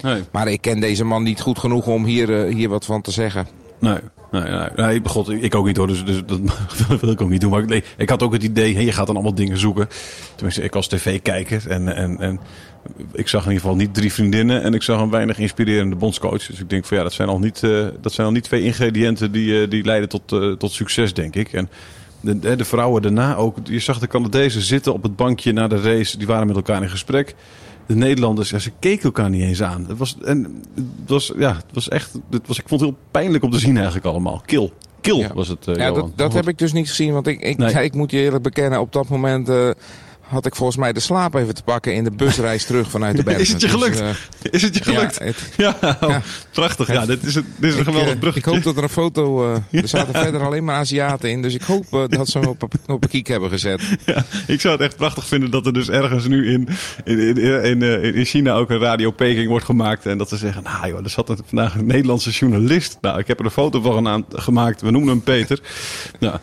Nee. 0.00 0.22
Maar 0.32 0.48
ik 0.48 0.60
ken 0.60 0.80
deze 0.80 1.04
man 1.04 1.22
niet 1.22 1.40
goed 1.40 1.58
genoeg 1.58 1.86
om 1.86 2.04
hier, 2.04 2.46
eh, 2.46 2.54
hier 2.54 2.68
wat 2.68 2.84
van 2.84 3.02
te 3.02 3.10
zeggen. 3.10 3.46
Nee, 3.78 3.98
nee, 4.30 4.42
nee, 4.42 4.68
nee 4.76 5.00
god, 5.04 5.30
ik 5.30 5.54
ook 5.54 5.66
niet 5.66 5.76
hoor, 5.76 5.86
dus, 5.86 6.04
dus 6.04 6.22
dat 6.26 6.40
wil 7.00 7.10
ik 7.10 7.20
ook 7.20 7.30
niet 7.30 7.40
doen. 7.40 7.50
Maar 7.50 7.82
ik, 7.96 8.08
had 8.08 8.22
ook 8.22 8.32
het 8.32 8.42
idee, 8.42 8.84
je 8.84 8.92
gaat 8.92 9.06
dan 9.06 9.14
allemaal 9.14 9.34
dingen 9.34 9.58
zoeken. 9.58 9.88
Tenminste, 10.34 10.62
ik 10.62 10.74
als 10.74 10.88
tv-kijker 10.88 11.68
en, 11.68 11.94
en, 11.96 12.18
en 12.18 12.40
ik 13.12 13.28
zag 13.28 13.44
in 13.44 13.48
ieder 13.48 13.62
geval 13.62 13.76
niet 13.76 13.94
drie 13.94 14.12
vriendinnen 14.12 14.62
en 14.62 14.74
ik 14.74 14.82
zag 14.82 15.00
een 15.00 15.10
weinig 15.10 15.38
inspirerende 15.38 15.96
bondscoach. 15.96 16.46
Dus 16.46 16.60
ik 16.60 16.70
denk 16.70 16.84
van 16.84 16.96
ja, 16.96 17.02
dat 17.02 17.12
zijn 17.12 17.28
al 17.28 17.38
niet, 17.38 17.62
eh, 17.62 17.86
dat 18.00 18.12
zijn 18.12 18.26
al 18.26 18.32
niet 18.32 18.44
twee 18.44 18.62
ingrediënten 18.62 19.32
die, 19.32 19.62
eh, 19.62 19.70
die 19.70 19.84
leiden 19.84 20.08
tot, 20.08 20.32
eh, 20.32 20.52
tot 20.52 20.72
succes, 20.72 21.14
denk 21.14 21.34
ik. 21.34 21.52
En 21.52 21.68
de 22.20 22.64
vrouwen 22.64 23.02
daarna 23.02 23.36
ook, 23.36 23.56
je 23.64 23.78
zag 23.78 23.98
de 23.98 24.06
Canadezen 24.06 24.62
zitten 24.62 24.92
op 24.92 25.02
het 25.02 25.16
bankje 25.16 25.52
na 25.52 25.68
de 25.68 25.80
race, 25.80 26.18
die 26.18 26.26
waren 26.26 26.46
met 26.46 26.56
elkaar 26.56 26.82
in 26.82 26.90
gesprek. 26.90 27.34
De 27.90 27.96
Nederlanders, 27.96 28.50
ja, 28.50 28.58
ze 28.58 28.70
keken 28.78 29.02
elkaar 29.04 29.30
niet 29.30 29.42
eens 29.42 29.62
aan. 29.62 29.84
Het 29.88 29.98
was, 29.98 30.16
en, 30.24 30.62
het 30.74 31.08
was, 31.08 31.32
ja, 31.38 31.54
het 31.54 31.64
was 31.72 31.88
echt, 31.88 32.12
het 32.30 32.46
was, 32.46 32.58
ik 32.58 32.68
vond 32.68 32.80
het 32.80 32.90
heel 32.90 32.98
pijnlijk 33.10 33.44
om 33.44 33.50
te 33.50 33.58
zien 33.58 33.76
eigenlijk 33.76 34.06
allemaal. 34.06 34.42
Kil. 34.46 34.72
Kil 35.00 35.18
Ja. 35.18 35.34
was 35.34 35.48
het, 35.48 35.66
eh, 35.68 35.74
ja, 35.74 35.92
dat, 35.92 36.10
dat 36.14 36.32
heb 36.32 36.48
ik 36.48 36.58
dus 36.58 36.72
niet 36.72 36.88
gezien. 36.88 37.12
Want 37.12 37.26
ik, 37.26 37.40
ik, 37.40 37.56
Nee. 37.56 37.84
ik 37.84 37.94
moet 37.94 38.10
je 38.10 38.18
eerlijk 38.18 38.42
bekennen, 38.42 38.80
op 38.80 38.92
dat 38.92 39.08
moment 39.08 39.48
eh, 39.48 39.70
had 40.30 40.46
ik 40.46 40.56
volgens 40.56 40.78
mij 40.78 40.92
de 40.92 41.00
slaap 41.00 41.34
even 41.34 41.54
te 41.54 41.62
pakken 41.62 41.94
in 41.94 42.04
de 42.04 42.10
busreis 42.10 42.64
terug 42.64 42.90
vanuit 42.90 43.16
de 43.16 43.22
bergen. 43.30 43.42
Is 43.42 43.48
het 43.52 43.60
je 43.60 43.66
Dus, 43.66 43.76
gelukt? 43.76 44.00
eh, 44.00 44.08
Is 44.52 44.62
het 44.62 44.74
je 44.76 44.82
gelukt? 44.84 45.16
Ja, 45.18 45.24
het- 45.24 45.52
Ja, 45.80 45.96
oh, 46.00 46.08
Ja. 46.10 46.22
prachtig. 46.52 46.92
Ja, 46.92 47.06
dit 47.06 47.22
is 47.22 47.34
een, 47.34 47.44
dit 47.56 47.68
is 47.70 47.74
een 47.74 47.80
ik, 47.80 47.86
geweldig 47.86 48.12
eh, 48.12 48.18
bruggetje. 48.18 48.48
ik 48.50 48.54
hoop 48.56 48.64
dat 48.64 48.76
er 48.76 48.82
een 48.82 48.88
foto... 48.88 49.52
eh, 49.70 49.80
er 49.82 49.88
zaten 49.88 50.14
verder 50.14 50.42
alleen 50.44 50.64
maar 50.64 50.76
Aziaten 50.76 51.30
in. 51.30 51.42
Dus 51.42 51.54
ik 51.54 51.62
hoop 51.62 52.06
dat 52.08 52.28
ze 52.28 52.38
hem 52.38 52.48
op, 52.48 52.62
op 52.86 53.02
een 53.02 53.08
kiek 53.08 53.26
hebben 53.26 53.50
gezet. 53.50 53.82
Ja, 54.06 54.24
ik 54.46 54.60
zou 54.60 54.74
het 54.74 54.82
echt 54.82 54.96
prachtig 54.96 55.26
vinden 55.26 55.50
dat 55.50 55.66
er 55.66 55.72
dus 55.72 55.88
ergens 55.88 56.26
nu 56.26 56.52
in, 56.52 56.68
in, 57.04 57.18
in, 57.36 57.82
in, 57.82 58.14
in 58.14 58.24
China 58.24 58.52
ook 58.54 58.70
een 58.70 58.78
Radio 58.78 59.10
Peking 59.10 59.48
wordt 59.48 59.64
gemaakt. 59.64 60.06
En 60.06 60.18
dat 60.18 60.28
ze 60.28 60.36
zeggen, 60.36 60.62
nou 60.62 60.88
joh, 60.88 61.04
er 61.04 61.10
zat 61.10 61.28
er 61.28 61.36
vandaag 61.46 61.74
een 61.74 61.86
Nederlandse 61.86 62.30
journalist. 62.30 62.98
Nou, 63.00 63.18
ik 63.18 63.26
heb 63.26 63.38
er 63.38 63.44
een 63.44 63.50
foto 63.50 63.80
van 63.80 64.08
aan- 64.08 64.24
gemaakt. 64.32 64.80
We 64.80 64.90
noemen 64.90 65.08
hem 65.10 65.22
Peter. 65.22 65.60
Nou, 66.20 66.36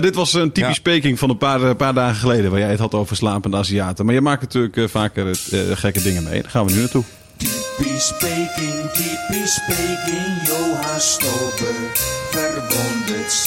dit 0.00 0.14
was 0.14 0.32
een 0.32 0.52
typisch 0.52 0.76
Ja. 0.76 0.82
Peking 0.82 1.18
van 1.18 1.30
een 1.30 1.38
paar, 1.38 1.74
paar 1.76 1.94
dagen 1.94 2.16
geleden. 2.16 2.50
Waar 2.50 2.60
jij 2.60 2.70
het 2.70 2.78
had 2.78 2.94
over 2.94 3.15
slapende 3.16 3.56
Aziaten. 3.56 4.04
Maar 4.04 4.14
je 4.14 4.20
maakt 4.20 4.42
natuurlijk 4.42 4.76
eh, 4.76 4.84
vaker 4.88 5.26
eh, 5.26 5.60
gekke 5.72 6.02
dingen 6.02 6.22
mee. 6.22 6.42
Daar 6.42 6.50
gaan 6.50 6.66
we 6.66 6.72
nu 6.72 6.78
naartoe. 6.78 7.04
Typisch 7.36 8.14
Peking, 8.18 8.90
typisch 8.92 9.60
Peking, 9.66 10.48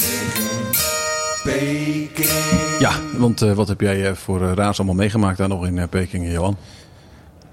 in 0.02 0.68
Peking. 1.44 2.80
Ja, 2.80 2.92
want 3.18 3.42
eh, 3.42 3.54
wat 3.54 3.68
heb 3.68 3.82
jij 3.82 4.16
voor 4.16 4.40
raars 4.40 4.78
allemaal 4.78 4.96
meegemaakt 4.96 5.38
daar 5.38 5.48
nog 5.48 5.66
in 5.66 5.90
Peking, 5.90 6.32
Johan? 6.32 6.58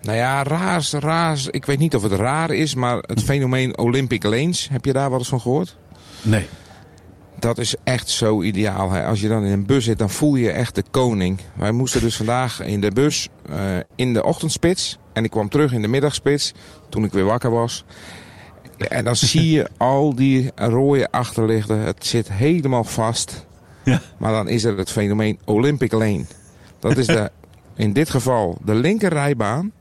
Nou 0.02 0.18
ja, 0.18 0.42
raars, 0.42 0.92
raars. 0.92 1.46
Ik 1.46 1.66
weet 1.66 1.78
niet 1.78 1.94
of 1.94 2.02
het 2.02 2.12
raar 2.12 2.50
is, 2.50 2.74
maar 2.74 2.96
het 2.96 3.22
fenomeen 3.22 3.78
Olympic 3.78 4.24
Lanes. 4.24 4.68
Heb 4.70 4.84
je 4.84 4.92
daar 4.92 5.10
wel 5.10 5.18
eens 5.18 5.28
van 5.28 5.40
gehoord? 5.40 5.76
Nee. 6.22 6.48
Dat 7.38 7.58
is 7.58 7.74
echt 7.84 8.08
zo 8.08 8.42
ideaal. 8.42 8.90
Hè. 8.90 9.04
Als 9.04 9.20
je 9.20 9.28
dan 9.28 9.44
in 9.44 9.52
een 9.52 9.66
bus 9.66 9.84
zit, 9.84 9.98
dan 9.98 10.10
voel 10.10 10.34
je 10.34 10.44
je 10.44 10.50
echt 10.50 10.74
de 10.74 10.84
koning. 10.90 11.40
Wij 11.54 11.72
moesten 11.72 12.00
dus 12.00 12.16
vandaag 12.16 12.60
in 12.60 12.80
de 12.80 12.90
bus 12.90 13.28
eh, 13.48 13.58
in 13.94 14.12
de 14.12 14.24
ochtendspits. 14.24 14.98
En 15.12 15.24
ik 15.24 15.30
kwam 15.30 15.48
terug 15.48 15.72
in 15.72 15.82
de 15.82 15.88
middagspits 15.88 16.52
toen 16.88 17.04
ik 17.04 17.12
weer 17.12 17.24
wakker 17.24 17.50
was. 17.50 17.84
En 18.76 19.04
dan 19.04 19.16
zie 19.32 19.50
je 19.50 19.68
al 19.76 20.14
die 20.14 20.50
rode 20.54 21.10
achterlichten. 21.10 21.78
Het 21.78 22.06
zit 22.06 22.32
helemaal 22.32 22.84
vast. 22.84 23.46
Ja. 23.84 24.00
Maar 24.18 24.32
dan 24.32 24.48
is 24.48 24.64
er 24.64 24.78
het 24.78 24.90
fenomeen 24.90 25.38
Olympic 25.44 25.92
Lane. 25.92 26.24
Dat 26.78 26.96
is 26.96 27.06
de, 27.06 27.30
in 27.74 27.92
dit 27.92 28.10
geval 28.10 28.58
de 28.64 28.74
linkerrijbaan. 28.74 29.72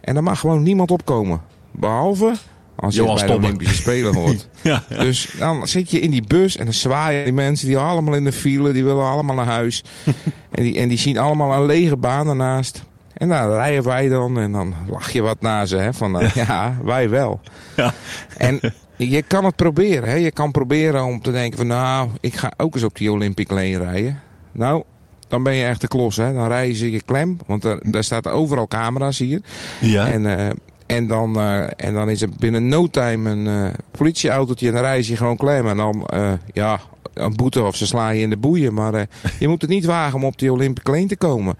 En 0.00 0.14
daar 0.14 0.22
mag 0.22 0.40
gewoon 0.40 0.62
niemand 0.62 0.90
opkomen. 0.90 1.40
Behalve 1.70 2.34
als 2.80 2.94
je 2.94 3.02
bij 3.02 3.26
de. 3.26 3.34
Olympische 3.34 3.74
Spelen 3.74 4.14
hoort. 4.14 4.48
Ja, 4.62 4.82
Dus 4.88 5.30
dan 5.38 5.68
zit 5.68 5.90
je 5.90 6.00
in 6.00 6.10
die 6.10 6.26
bus 6.26 6.56
en 6.56 6.64
dan 6.64 6.74
zwaaien 6.74 7.24
die 7.24 7.32
mensen 7.32 7.66
die 7.66 7.78
allemaal 7.78 8.14
in 8.14 8.24
de 8.24 8.32
file, 8.32 8.72
die 8.72 8.84
willen 8.84 9.04
allemaal 9.04 9.36
naar 9.36 9.46
huis. 9.46 9.84
en, 10.50 10.62
die, 10.62 10.78
en 10.78 10.88
die 10.88 10.98
zien 10.98 11.18
allemaal 11.18 11.52
een 11.52 11.66
lege 11.66 11.96
baan 11.96 12.28
ernaast. 12.28 12.82
En 13.14 13.28
dan 13.28 13.50
rijden 13.52 13.84
wij 13.84 14.08
dan 14.08 14.38
en 14.38 14.52
dan 14.52 14.74
lach 14.90 15.10
je 15.10 15.22
wat 15.22 15.40
naar 15.40 15.66
ze. 15.66 15.76
Hè, 15.76 15.94
van 15.94 16.20
eh, 16.20 16.34
ja, 16.46 16.76
wij 16.84 17.08
wel. 17.10 17.40
Ja. 17.76 17.94
En 18.36 18.60
je 18.96 19.22
kan 19.22 19.44
het 19.44 19.56
proberen. 19.56 20.08
Hè. 20.08 20.14
Je 20.14 20.32
kan 20.32 20.50
proberen 20.50 21.04
om 21.04 21.22
te 21.22 21.30
denken 21.30 21.58
van 21.58 21.66
nou, 21.66 22.08
ik 22.20 22.36
ga 22.36 22.52
ook 22.56 22.74
eens 22.74 22.84
op 22.84 22.96
die 22.96 23.12
Olympic 23.12 23.50
Lane 23.50 23.78
rijden. 23.78 24.20
Nou, 24.52 24.82
dan 25.28 25.42
ben 25.42 25.54
je 25.54 25.64
echt 25.64 25.80
de 25.80 25.88
klos. 25.88 26.16
Hè. 26.16 26.32
Dan 26.32 26.48
rijden 26.48 26.76
ze 26.76 26.90
je 26.90 27.02
klem, 27.02 27.38
want 27.46 27.64
er, 27.64 27.80
daar 27.90 28.04
staat 28.04 28.28
overal 28.28 28.68
camera's 28.68 29.18
hier. 29.18 29.40
ja. 29.80 30.08
En, 30.08 30.38
eh, 30.38 30.50
en, 30.88 31.06
dan, 31.06 31.36
eh, 31.36 31.64
en 31.76 31.94
dan 31.94 32.10
is 32.10 32.22
er 32.22 32.28
binnen 32.38 32.68
no 32.68 32.86
time 32.86 33.30
een 33.30 33.46
eh, 33.46 33.74
politieautootje 33.90 34.66
en 34.66 34.72
dan 34.72 34.82
rijden 34.82 35.04
ze 35.04 35.10
je 35.10 35.16
gewoon 35.16 35.36
klem. 35.36 35.68
En 35.68 35.76
dan, 35.76 36.06
eh, 36.06 36.32
ja, 36.52 36.80
een 37.14 37.36
boete 37.36 37.62
of 37.62 37.76
ze 37.76 37.86
slaan 37.86 38.16
je 38.16 38.22
in 38.22 38.30
de 38.30 38.36
boeien. 38.36 38.74
Maar 38.74 39.06
je 39.38 39.48
moet 39.48 39.60
het 39.60 39.70
niet 39.70 39.84
wagen 39.84 40.14
om 40.14 40.24
op 40.24 40.38
die 40.38 40.52
Olympic 40.52 40.88
Lane 40.88 41.06
te 41.06 41.16
komen. 41.16 41.58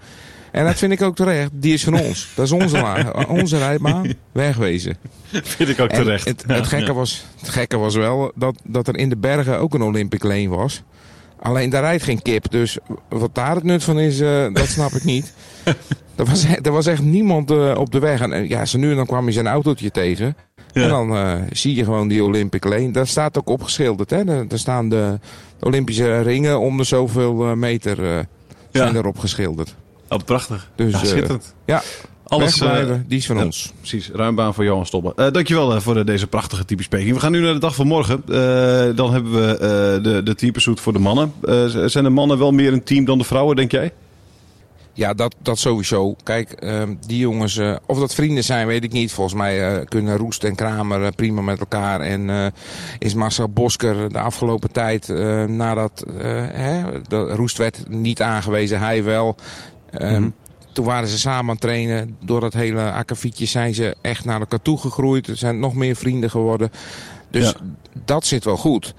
En 0.51 0.65
dat 0.65 0.75
vind 0.75 0.91
ik 0.91 1.01
ook 1.01 1.15
terecht. 1.15 1.49
Die 1.53 1.73
is 1.73 1.83
van 1.83 1.99
ons. 1.99 2.31
Dat 2.35 2.45
is 2.45 2.51
onze, 2.51 3.13
onze 3.27 3.57
rijbaan. 3.57 4.13
Wegwezen. 4.31 4.97
vind 5.31 5.69
ik 5.69 5.79
ook 5.79 5.89
terecht. 5.89 6.25
Het, 6.25 6.43
het, 6.47 6.67
gekke 6.67 6.93
was, 6.93 7.25
het 7.39 7.49
gekke 7.49 7.77
was 7.77 7.95
wel 7.95 8.31
dat, 8.35 8.55
dat 8.63 8.87
er 8.87 8.97
in 8.97 9.09
de 9.09 9.17
bergen 9.17 9.59
ook 9.59 9.73
een 9.73 9.81
Olympic 9.81 10.23
Lane 10.23 10.49
was. 10.49 10.83
Alleen 11.41 11.69
daar 11.69 11.81
rijdt 11.81 12.03
geen 12.03 12.21
kip. 12.21 12.51
Dus 12.51 12.77
wat 13.09 13.35
daar 13.35 13.55
het 13.55 13.63
nut 13.63 13.83
van 13.83 13.99
is, 13.99 14.19
eh, 14.19 14.45
dat 14.53 14.67
snap 14.67 14.91
ik 14.91 15.03
niet. 15.03 15.33
Er 16.15 16.25
was, 16.25 16.45
er 16.61 16.71
was 16.71 16.85
echt 16.85 17.01
niemand 17.01 17.51
eh, 17.51 17.75
op 17.77 17.91
de 17.91 17.99
weg. 17.99 18.21
En 18.21 18.47
ja, 18.47 18.65
zo 18.65 18.77
nu 18.77 18.89
en 18.89 18.95
dan 18.95 19.05
kwam 19.05 19.25
je 19.25 19.31
zijn 19.31 19.47
autootje 19.47 19.91
tegen. 19.91 20.35
Ja. 20.71 20.81
En 20.83 20.89
dan 20.89 21.15
eh, 21.15 21.33
zie 21.51 21.75
je 21.75 21.83
gewoon 21.83 22.07
die 22.07 22.23
Olympic 22.23 22.63
Lane. 22.63 22.91
Daar 22.91 23.07
staat 23.07 23.37
ook 23.37 23.49
opgeschilderd. 23.49 24.09
Hè? 24.09 24.23
Daar, 24.23 24.47
daar 24.47 24.59
staan 24.59 24.89
de 24.89 25.19
Olympische 25.59 26.21
ringen 26.21 26.59
om 26.59 26.77
de 26.77 26.83
zoveel 26.83 27.33
meter 27.55 28.03
eh, 28.03 28.19
zijn 28.71 28.93
Ja. 28.93 28.99
erop 28.99 29.17
geschilderd. 29.19 29.75
Oh, 30.09 30.19
prachtig. 30.25 30.69
Dus, 30.75 30.91
ja, 30.91 31.05
schitterend. 31.05 31.53
Ja, 31.65 31.81
Alles, 32.29 32.53
eh, 32.53 32.67
wegblijven, 32.67 33.05
die 33.07 33.17
is 33.17 33.25
van 33.25 33.43
ons. 33.43 33.73
Precies, 33.77 34.09
ruim 34.13 34.35
baan 34.35 34.53
voor 34.53 34.63
Johan 34.63 34.85
Stobbe. 34.85 35.13
Eh 35.15 35.31
dankjewel 35.31 35.75
eh, 35.75 35.81
voor 35.81 35.97
eh, 35.97 36.05
deze 36.05 36.27
prachtige 36.27 36.65
typisch 36.65 36.87
Peking. 36.87 37.13
We 37.13 37.19
gaan 37.19 37.31
nu 37.31 37.41
naar 37.41 37.53
de 37.53 37.59
dag 37.59 37.75
van 37.75 37.87
morgen. 37.87 38.23
Eh, 38.27 38.95
dan 38.95 39.13
hebben 39.13 39.31
we 39.31 39.51
eh, 39.53 40.03
de, 40.03 40.21
de 40.23 40.35
teampursuit 40.35 40.79
voor 40.79 40.93
de 40.93 40.99
mannen. 40.99 41.33
Eh, 41.43 41.65
zijn 41.85 42.03
de 42.03 42.09
mannen 42.09 42.37
wel 42.37 42.51
meer 42.51 42.73
een 42.73 42.83
team 42.83 43.05
dan 43.05 43.17
de 43.17 43.23
vrouwen, 43.23 43.55
denk 43.55 43.71
jij? 43.71 43.91
Ja, 44.93 45.13
dat, 45.13 45.35
dat 45.41 45.57
sowieso. 45.59 46.15
Kijk, 46.23 46.51
ehm, 46.51 46.95
die 47.07 47.17
jongens, 47.17 47.57
eh, 47.57 47.75
of 47.85 47.99
dat 47.99 48.13
vrienden 48.15 48.43
zijn, 48.43 48.67
weet 48.67 48.83
ik 48.83 48.91
niet. 48.91 49.11
Volgens 49.11 49.35
mij 49.35 49.67
eh, 49.75 49.85
kunnen 49.85 50.17
Roest 50.17 50.43
en 50.43 50.55
Kramer 50.55 51.03
eh, 51.03 51.11
prima 51.15 51.41
met 51.41 51.59
elkaar. 51.59 52.01
En 52.01 52.29
eh, 52.29 52.45
is 52.99 53.13
Marcel 53.13 53.49
Bosker 53.49 54.09
de 54.13 54.19
afgelopen 54.19 54.71
tijd, 54.71 55.09
eh, 55.09 55.43
nadat 55.45 56.05
eh, 56.17 56.45
hè, 56.51 56.83
de, 57.07 57.17
Roest 57.17 57.57
werd 57.57 57.83
niet 57.89 58.21
aangewezen, 58.21 58.79
hij 58.79 59.03
wel. 59.03 59.35
Ehm, 59.91 60.21
Mhm. 60.21 60.29
Toen 60.79 60.87
waren 60.87 61.07
ze 61.09 61.19
samen 61.19 61.43
aan 61.43 61.49
het 61.49 61.59
trainen. 61.61 62.17
Door 62.23 62.39
dat 62.39 62.53
hele 62.53 62.91
akkefietje 62.91 63.45
zijn 63.45 63.73
ze 63.73 63.95
echt 64.01 64.25
naar 64.25 64.39
elkaar 64.39 64.61
toe 64.61 64.77
gegroeid. 64.77 65.27
Er 65.27 65.37
zijn 65.37 65.59
nog 65.59 65.73
meer 65.75 65.95
vrienden 65.95 66.29
geworden. 66.29 66.71
Dus 67.31 67.43
Ja. 67.45 67.53
dat 68.05 68.25
zit 68.25 68.43
wel 68.43 68.57
goed. 68.57 68.93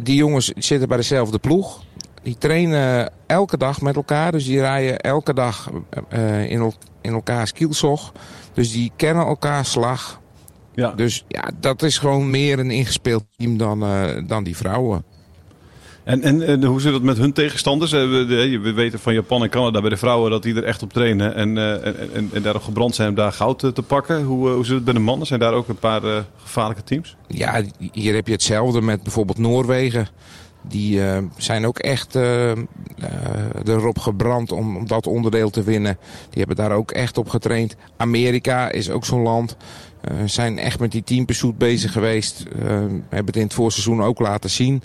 Die 0.00 0.16
jongens 0.16 0.52
zitten 0.56 0.88
bij 0.88 0.96
dezelfde 0.96 1.38
ploeg. 1.38 1.82
Die 2.22 2.38
trainen 2.38 3.10
elke 3.26 3.56
dag 3.56 3.80
met 3.80 3.96
elkaar. 3.96 4.32
Dus 4.32 4.44
die 4.44 4.60
rijden 4.60 4.98
elke 5.00 5.34
dag 5.34 5.70
eh, 6.08 6.50
in, 6.50 6.72
in 7.00 7.12
elkaars 7.12 7.52
kielzog. 7.52 8.12
Dus 8.52 8.72
die 8.72 8.92
kennen 8.96 9.26
elkaars 9.26 9.70
slag. 9.70 10.20
Ja. 10.74 10.90
Dus 10.90 11.24
ja, 11.28 11.44
dat 11.60 11.82
is 11.82 11.98
gewoon 11.98 12.30
meer 12.30 12.58
een 12.58 12.70
ingespeeld 12.70 13.24
team 13.36 13.56
dan, 13.56 13.82
eh, 13.82 14.22
dan 14.26 14.44
die 14.44 14.56
vrouwen. 14.56 15.04
En, 16.04 16.22
en, 16.22 16.46
en 16.46 16.64
hoe 16.64 16.80
zit 16.80 16.92
het 16.92 17.02
met 17.02 17.16
hun 17.16 17.32
tegenstanders? 17.32 17.92
Eh, 17.92 18.00
We, 18.00 18.72
weten 18.74 18.98
van 18.98 19.14
Japan 19.14 19.42
en 19.42 19.48
Canada 19.48 19.80
bij 19.80 19.90
de 19.90 19.96
vrouwen 19.96 20.30
dat 20.30 20.42
die 20.42 20.54
er 20.54 20.64
echt 20.64 20.82
op 20.82 20.92
trainen. 20.92 21.34
En, 21.34 21.58
eh, 21.58 21.86
en, 21.86 22.30
en, 22.32 22.42
daarop 22.42 22.62
gebrand 22.62 22.94
zijn 22.94 23.08
om 23.08 23.14
daar 23.14 23.32
goud 23.32 23.62
eh, 23.62 23.70
te 23.70 23.82
pakken. 23.82 24.22
Hoe, 24.22 24.48
hoe 24.48 24.64
zit 24.64 24.74
het 24.74 24.84
bij 24.84 24.94
de 24.94 25.00
mannen? 25.00 25.26
Zijn 25.26 25.40
daar 25.40 25.52
ook 25.52 25.68
een 25.68 25.78
paar 25.78 26.24
gevaarlijke 26.42 26.84
teams? 26.84 27.16
Ja, 27.26 27.62
hier 27.92 28.14
heb 28.14 28.26
je 28.26 28.32
hetzelfde 28.32 28.80
met 28.80 29.02
bijvoorbeeld 29.02 29.38
Noorwegen. 29.38 30.08
Die 30.68 31.00
zijn 31.36 31.66
ook 31.66 31.78
echt 31.78 32.14
erop 33.64 33.98
gebrand 33.98 34.52
om, 34.52 34.76
om 34.76 34.86
dat 34.86 35.06
onderdeel 35.06 35.50
te 35.50 35.62
winnen. 35.62 35.98
Die 36.30 36.38
hebben 36.38 36.56
daar 36.56 36.72
ook 36.72 36.90
echt 36.90 37.18
op 37.18 37.28
getraind. 37.28 37.76
Amerika 37.96 38.70
is 38.70 38.90
ook 38.90 39.04
zo'n 39.04 39.22
land. 39.22 39.56
Zijn 40.24 40.58
echt 40.58 40.80
met 40.80 40.92
die 40.92 41.04
teampursuit 41.04 41.58
bezig 41.58 41.92
geweest. 41.92 42.44
Hebben 43.08 43.26
het 43.26 43.36
in 43.36 43.42
het 43.42 43.54
voorseizoen 43.54 44.02
ook 44.02 44.18
laten 44.18 44.50
zien. 44.50 44.82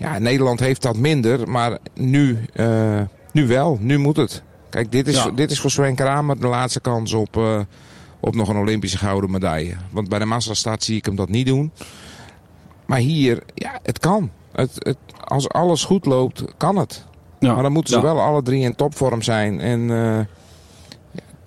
Ja, 0.00 0.18
Nederland 0.18 0.60
heeft 0.60 0.82
dat 0.82 0.96
minder, 0.96 1.48
maar 1.48 1.78
nu, 1.94 2.38
eh, 2.52 3.00
nu 3.32 3.46
wel. 3.46 3.78
Nu 3.80 3.98
moet 3.98 4.16
het. 4.16 4.42
Kijk, 4.70 4.92
dit 4.92 5.06
is, 5.08 5.14
Ja. 5.22 5.30
dit 5.30 5.50
is 5.50 5.60
voor 5.60 5.70
Sven 5.70 5.94
Kramer 5.94 6.40
de 6.40 6.46
laatste 6.46 6.80
kans 6.80 7.12
op, 7.12 7.36
eh, 7.36 7.60
op 8.20 8.34
nog 8.34 8.48
een 8.48 8.56
Olympische 8.56 8.98
gouden 8.98 9.30
medaille. 9.30 9.74
Want 9.90 10.08
bij 10.08 10.18
de 10.18 10.24
massastart 10.24 10.84
zie 10.84 10.96
ik 10.96 11.04
hem 11.04 11.16
dat 11.16 11.28
niet 11.28 11.46
doen. 11.46 11.72
Maar 12.86 12.98
hier, 12.98 13.42
ja, 13.54 13.78
het 13.82 13.98
kan. 13.98 14.30
Het, 14.52 14.70
het, 14.78 14.96
als 15.24 15.48
alles 15.48 15.84
goed 15.84 16.06
loopt, 16.06 16.44
kan 16.56 16.76
het. 16.76 17.04
Ja. 17.38 17.52
Maar 17.54 17.62
dan 17.62 17.72
moeten 17.72 17.92
ze 17.92 17.98
Ja. 17.98 18.04
wel 18.04 18.20
alle 18.20 18.42
drie 18.42 18.62
in 18.62 18.74
topvorm 18.74 19.22
zijn. 19.22 19.60
En 19.60 19.90
eh, 19.90 20.18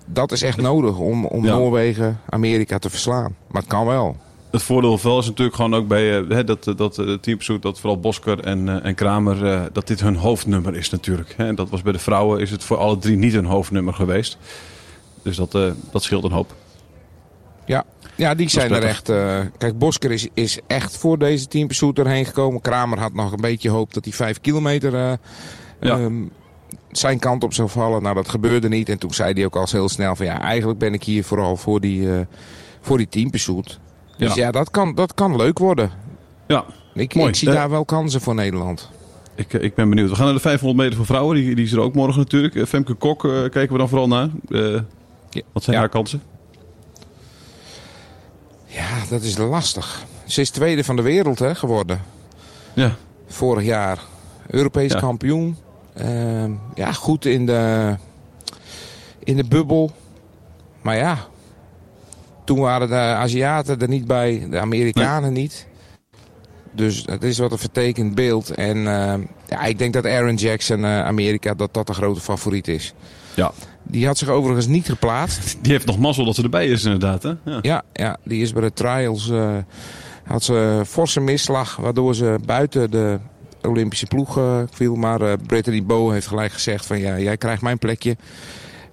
dat 0.06 0.32
is 0.32 0.42
echt 0.42 0.60
nodig 0.60 0.98
om, 0.98 1.24
om. 1.26 1.44
Noorwegen, 1.44 2.20
Amerika 2.28 2.78
te 2.78 2.90
verslaan. 2.90 3.34
Maar 3.48 3.62
het 3.62 3.70
kan 3.70 3.86
wel. 3.86 4.16
Het 4.54 4.62
voordeel 4.62 4.98
wel 5.02 5.18
is 5.18 5.26
natuurlijk 5.26 5.56
gewoon 5.56 5.74
ook 5.74 5.88
bij 5.88 6.18
eh, 6.18 6.28
hè, 6.28 6.44
dat, 6.44 6.64
dat 6.76 6.98
eh, 6.98 7.60
dat 7.60 7.80
vooral 7.80 8.00
Bosker 8.00 8.40
en, 8.40 8.68
eh, 8.68 8.84
en 8.88 8.94
Kramer, 8.94 9.46
eh, 9.46 9.62
dat 9.72 9.86
dit 9.86 10.00
hun 10.00 10.16
hoofdnummer 10.16 10.76
is 10.76 10.90
natuurlijk. 10.90 11.34
Hè. 11.36 11.46
En 11.46 11.54
dat 11.54 11.70
was 11.70 11.82
bij 11.82 11.92
de 11.92 11.98
vrouwen 11.98 12.40
is 12.40 12.50
het 12.50 12.64
voor 12.64 12.76
alle 12.76 12.98
drie 12.98 13.16
niet 13.16 13.32
hun 13.32 13.44
hoofdnummer 13.44 13.94
geweest. 13.94 14.38
Dus 15.22 15.36
dat, 15.36 15.54
eh, 15.54 15.70
dat 15.92 16.02
scheelt 16.02 16.24
een 16.24 16.32
hoop. 16.32 16.54
Ja, 17.64 17.84
ja 18.16 18.34
die 18.34 18.48
zijn 18.48 18.72
er 18.72 18.82
echt. 18.82 19.08
eh, 19.08 19.40
kijk, 19.58 19.78
Bosker 19.78 20.10
is, 20.10 20.28
is 20.34 20.58
echt 20.66 20.96
voor 20.96 21.18
deze 21.18 21.46
teampursuit 21.46 21.98
erheen 21.98 22.24
gekomen. 22.24 22.60
Kramer 22.60 22.98
had 22.98 23.12
nog 23.12 23.32
een 23.32 23.40
beetje 23.40 23.70
hoop 23.70 23.94
dat 23.94 24.04
hij 24.04 24.12
vijf 24.12 24.40
kilometer 24.40 24.94
eh, 24.94 25.12
Ja. 25.80 25.98
ehm, 25.98 26.22
zijn 26.90 27.18
kant 27.18 27.44
op 27.44 27.54
zou 27.54 27.68
vallen. 27.68 28.02
Nou, 28.02 28.14
dat 28.14 28.28
gebeurde 28.28 28.68
niet. 28.68 28.88
En 28.88 28.98
toen 28.98 29.14
zei 29.14 29.32
hij 29.32 29.44
ook 29.44 29.56
al 29.56 29.66
heel 29.70 29.88
snel 29.88 30.16
van 30.16 30.26
ja, 30.26 30.40
eigenlijk 30.40 30.78
ben 30.78 30.94
ik 30.94 31.02
hier 31.04 31.24
vooral 31.24 31.56
voor 31.56 31.80
die, 31.80 32.12
eh 32.12 32.20
voor 32.80 32.98
die. 32.98 33.82
Dus 34.16 34.34
Ja. 34.34 34.50
dat, 34.50 34.70
kan, 34.70 34.94
dat 34.94 35.14
kan 35.14 35.36
leuk 35.36 35.58
worden. 35.58 35.90
Ja, 36.46 36.64
Ik, 36.94 37.14
Mooi. 37.14 37.28
ik 37.28 37.34
zie 37.34 37.48
Eh, 37.48 37.54
daar 37.54 37.70
wel 37.70 37.84
kansen 37.84 38.20
voor 38.20 38.34
Nederland. 38.34 38.90
Ik, 39.34 39.52
ik 39.52 39.74
ben 39.74 39.88
benieuwd. 39.88 40.08
We 40.10 40.14
gaan 40.14 40.24
naar 40.24 40.34
de 40.34 40.40
500 40.40 40.80
meter 40.80 40.96
voor 40.96 41.06
vrouwen. 41.06 41.36
Die, 41.36 41.54
die 41.54 41.64
is 41.64 41.72
er 41.72 41.80
ook 41.80 41.94
morgen 41.94 42.18
natuurlijk. 42.20 42.54
Eh, 42.54 42.64
Femke 42.64 42.94
Kok 42.94 43.24
eh, 43.24 43.30
kijken 43.30 43.72
we 43.72 43.78
dan 43.78 43.88
vooral 43.88 44.08
naar. 44.08 44.28
Eh, 44.48 44.80
wat 45.52 45.62
zijn 45.62 45.76
Ja. 45.76 45.82
haar 45.82 45.88
kansen? 45.88 46.22
Ja, 48.66 48.88
dat 49.10 49.22
is 49.22 49.36
lastig. 49.38 50.04
Ze 50.26 50.40
is 50.40 50.50
tweede 50.50 50.84
van 50.84 50.96
de 50.96 51.02
wereld 51.02 51.38
hè, 51.38 51.54
geworden. 51.54 52.00
Ja, 52.74 52.94
Vorig 53.26 53.64
jaar. 53.64 53.98
Europees 54.46 54.92
Ja. 54.92 54.98
kampioen. 54.98 55.56
Ehm, 55.94 56.52
ja, 56.74 56.92
goed 56.92 57.24
in 57.24 57.46
de, 57.46 57.94
in 59.18 59.36
de 59.36 59.44
bubbel. 59.44 59.90
Maar 60.82 60.96
ja, 60.96 61.18
toen 62.44 62.58
waren 62.58 62.88
de 62.88 62.94
Aziaten 62.94 63.80
er 63.80 63.88
niet 63.88 64.06
bij, 64.06 64.46
de 64.50 64.58
Amerikanen 64.60 65.32
niet. 65.32 65.66
Dus 66.72 67.02
het 67.06 67.22
is 67.22 67.38
wat 67.38 67.52
een 67.52 67.58
vertekend 67.58 68.14
beeld. 68.14 68.50
En 68.50 68.76
ehm, 68.76 69.20
ja, 69.48 69.62
ik 69.64 69.78
denk 69.78 69.92
dat 69.92 70.06
Aaron 70.06 70.34
Jackson, 70.34 70.84
eh, 70.84 71.04
Amerika, 71.04 71.54
dat 71.54 71.74
dat 71.74 71.86
de 71.86 71.94
grote 71.94 72.20
favoriet 72.20 72.68
is. 72.68 72.94
ja. 73.34 73.52
Die 73.86 74.06
had 74.06 74.18
zich 74.18 74.28
overigens 74.28 74.66
niet 74.66 74.86
geplaatst. 74.86 75.56
Die 75.62 75.72
heeft 75.72 75.86
nog 75.86 75.98
mazzel 75.98 76.24
dat 76.24 76.34
ze 76.34 76.42
erbij 76.42 76.66
is 76.66 76.84
inderdaad. 76.84 77.22
Hè? 77.22 77.32
Ja. 77.44 77.58
Ja, 77.62 77.82
ja 77.92 78.16
die 78.24 78.42
is 78.42 78.52
bij 78.52 78.62
de 78.62 78.72
trials. 78.72 79.30
eh, 79.30 79.56
had 80.24 80.42
ze 80.42 80.82
forse 80.86 81.20
misslag, 81.20 81.76
waardoor 81.76 82.14
ze 82.14 82.38
buiten 82.46 82.90
de 82.90 83.18
Olympische 83.62 84.06
ploeg 84.06 84.38
eh, 84.38 84.58
viel. 84.70 84.94
Maar 84.94 85.20
eh 85.20 85.32
Brittany 85.46 85.84
Bow 85.84 86.12
heeft 86.12 86.26
gelijk 86.26 86.52
gezegd 86.52 86.86
van 86.86 86.98
ja, 86.98 87.18
jij 87.18 87.36
krijgt 87.36 87.62
mijn 87.62 87.78
plekje. 87.78 88.16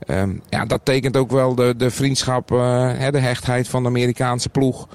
Ehm, 0.06 0.32
ja, 0.50 0.66
dat 0.66 0.82
tekent 0.84 1.18
ook 1.18 1.32
wel 1.32 1.56
de, 1.56 1.74
de 1.78 1.92
vriendschap, 1.92 2.50
hè, 2.50 3.12
de 3.12 3.20
hechtheid 3.20 3.68
van 3.68 3.84
de 3.84 3.90
Amerikaanse 3.90 4.50
ploeg. 4.50 4.88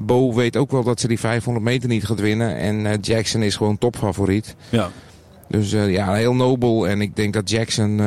Bo 0.00 0.34
weet 0.34 0.56
ook 0.56 0.70
wel 0.70 0.82
dat 0.82 1.00
ze 1.00 1.08
die 1.08 1.18
500 1.18 1.64
meter 1.64 1.88
niet 1.88 2.06
gaat 2.06 2.20
winnen. 2.20 2.56
En 2.56 2.86
eh, 2.86 2.98
Jackson 3.00 3.42
is 3.42 3.56
gewoon 3.56 3.78
topfavoriet. 3.78 4.56
Ja. 4.68 4.90
Dus 5.48 5.72
eh, 5.72 5.92
ja, 5.92 6.12
heel 6.12 6.34
nobel. 6.34 6.88
En 6.88 7.00
ik 7.00 7.16
denk 7.16 7.32
dat 7.32 7.50
Jackson 7.50 8.00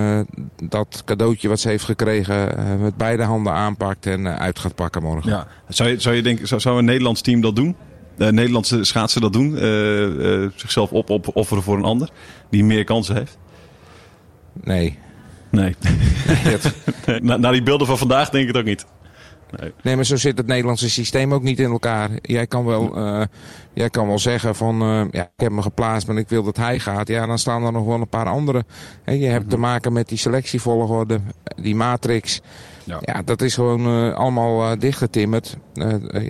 dat 0.64 1.02
cadeautje 1.06 1.48
wat 1.48 1.60
ze 1.60 1.68
heeft 1.68 1.84
gekregen 1.84 2.56
met 2.82 2.98
beide 2.98 3.24
handen 3.24 3.54
aanpakt 3.54 4.06
en 4.06 4.40
uit 4.40 4.60
gaat 4.60 4.76
pakken 4.76 5.04
morgen. 5.04 5.30
Ja. 5.32 5.48
Zou, 5.68 5.90
je, 5.90 6.00
zou 6.00 6.16
je 6.16 6.22
denken, 6.22 6.48
zou, 6.48 6.62
zou 6.62 6.78
een 6.78 6.86
Nederlands 6.86 7.22
team 7.22 7.42
dat 7.42 7.56
doen? 7.56 7.76
De 8.18 8.32
Nederlandse 8.32 8.84
schaatsen 8.84 9.22
dat 9.22 9.34
doen? 9.34 9.56
Zichzelf 10.56 10.92
op, 10.92 11.10
opofferen 11.10 11.64
voor 11.64 11.78
een 11.78 11.84
ander 11.84 12.10
die 12.50 12.64
meer 12.64 12.84
kansen 12.84 13.16
heeft? 13.16 13.38
Nee. 14.54 14.98
Nee. 17.06 17.20
Na, 17.22 17.38
na 17.38 17.52
die 17.52 17.64
beelden 17.64 17.88
van 17.88 17.98
vandaag 17.98 18.30
denk 18.30 18.42
ik 18.48 18.50
het 18.56 18.58
ook 18.58 18.68
niet. 18.68 18.86
nee, 19.82 19.96
maar 19.96 20.06
zo 20.06 20.16
zit 20.16 20.38
het 20.38 20.48
Nederlandse 20.48 20.90
systeem 20.90 21.34
ook 21.34 21.44
niet 21.44 21.60
in 21.60 21.72
elkaar. 21.72 22.10
Jij 22.22 22.48
kan 22.48 22.66
wel, 22.66 22.96
eh, 22.96 23.22
jij 23.74 23.90
kan 23.90 24.08
wel 24.08 24.20
zeggen 24.20 24.56
van, 24.56 24.82
eh, 24.82 25.02
ja, 25.12 25.22
ik 25.24 25.30
heb 25.44 25.52
me 25.52 25.62
geplaatst, 25.62 26.08
maar 26.08 26.18
ik 26.18 26.30
wil 26.30 26.44
dat 26.44 26.58
hij 26.58 26.80
gaat. 26.80 27.08
Ja, 27.08 27.26
dan 27.26 27.40
staan 27.40 27.64
er 27.66 27.72
nog 27.72 27.86
wel 27.86 28.00
een 28.02 28.10
paar 28.10 28.26
anderen. 28.28 28.66
Hè, 29.04 29.14
je 29.14 29.26
hebt 29.26 29.50
te 29.50 29.58
maken 29.58 29.94
met 29.94 30.08
die 30.10 30.18
selectievolgorde, 30.18 31.20
die 31.62 31.76
matrix. 31.76 32.42
Ja. 32.84 32.98
Ja, 33.02 33.22
dat 33.26 33.42
is 33.42 33.54
gewoon 33.54 33.86
eh, 33.86 34.16
allemaal 34.16 34.80
dichtgetimmerd. 34.80 35.58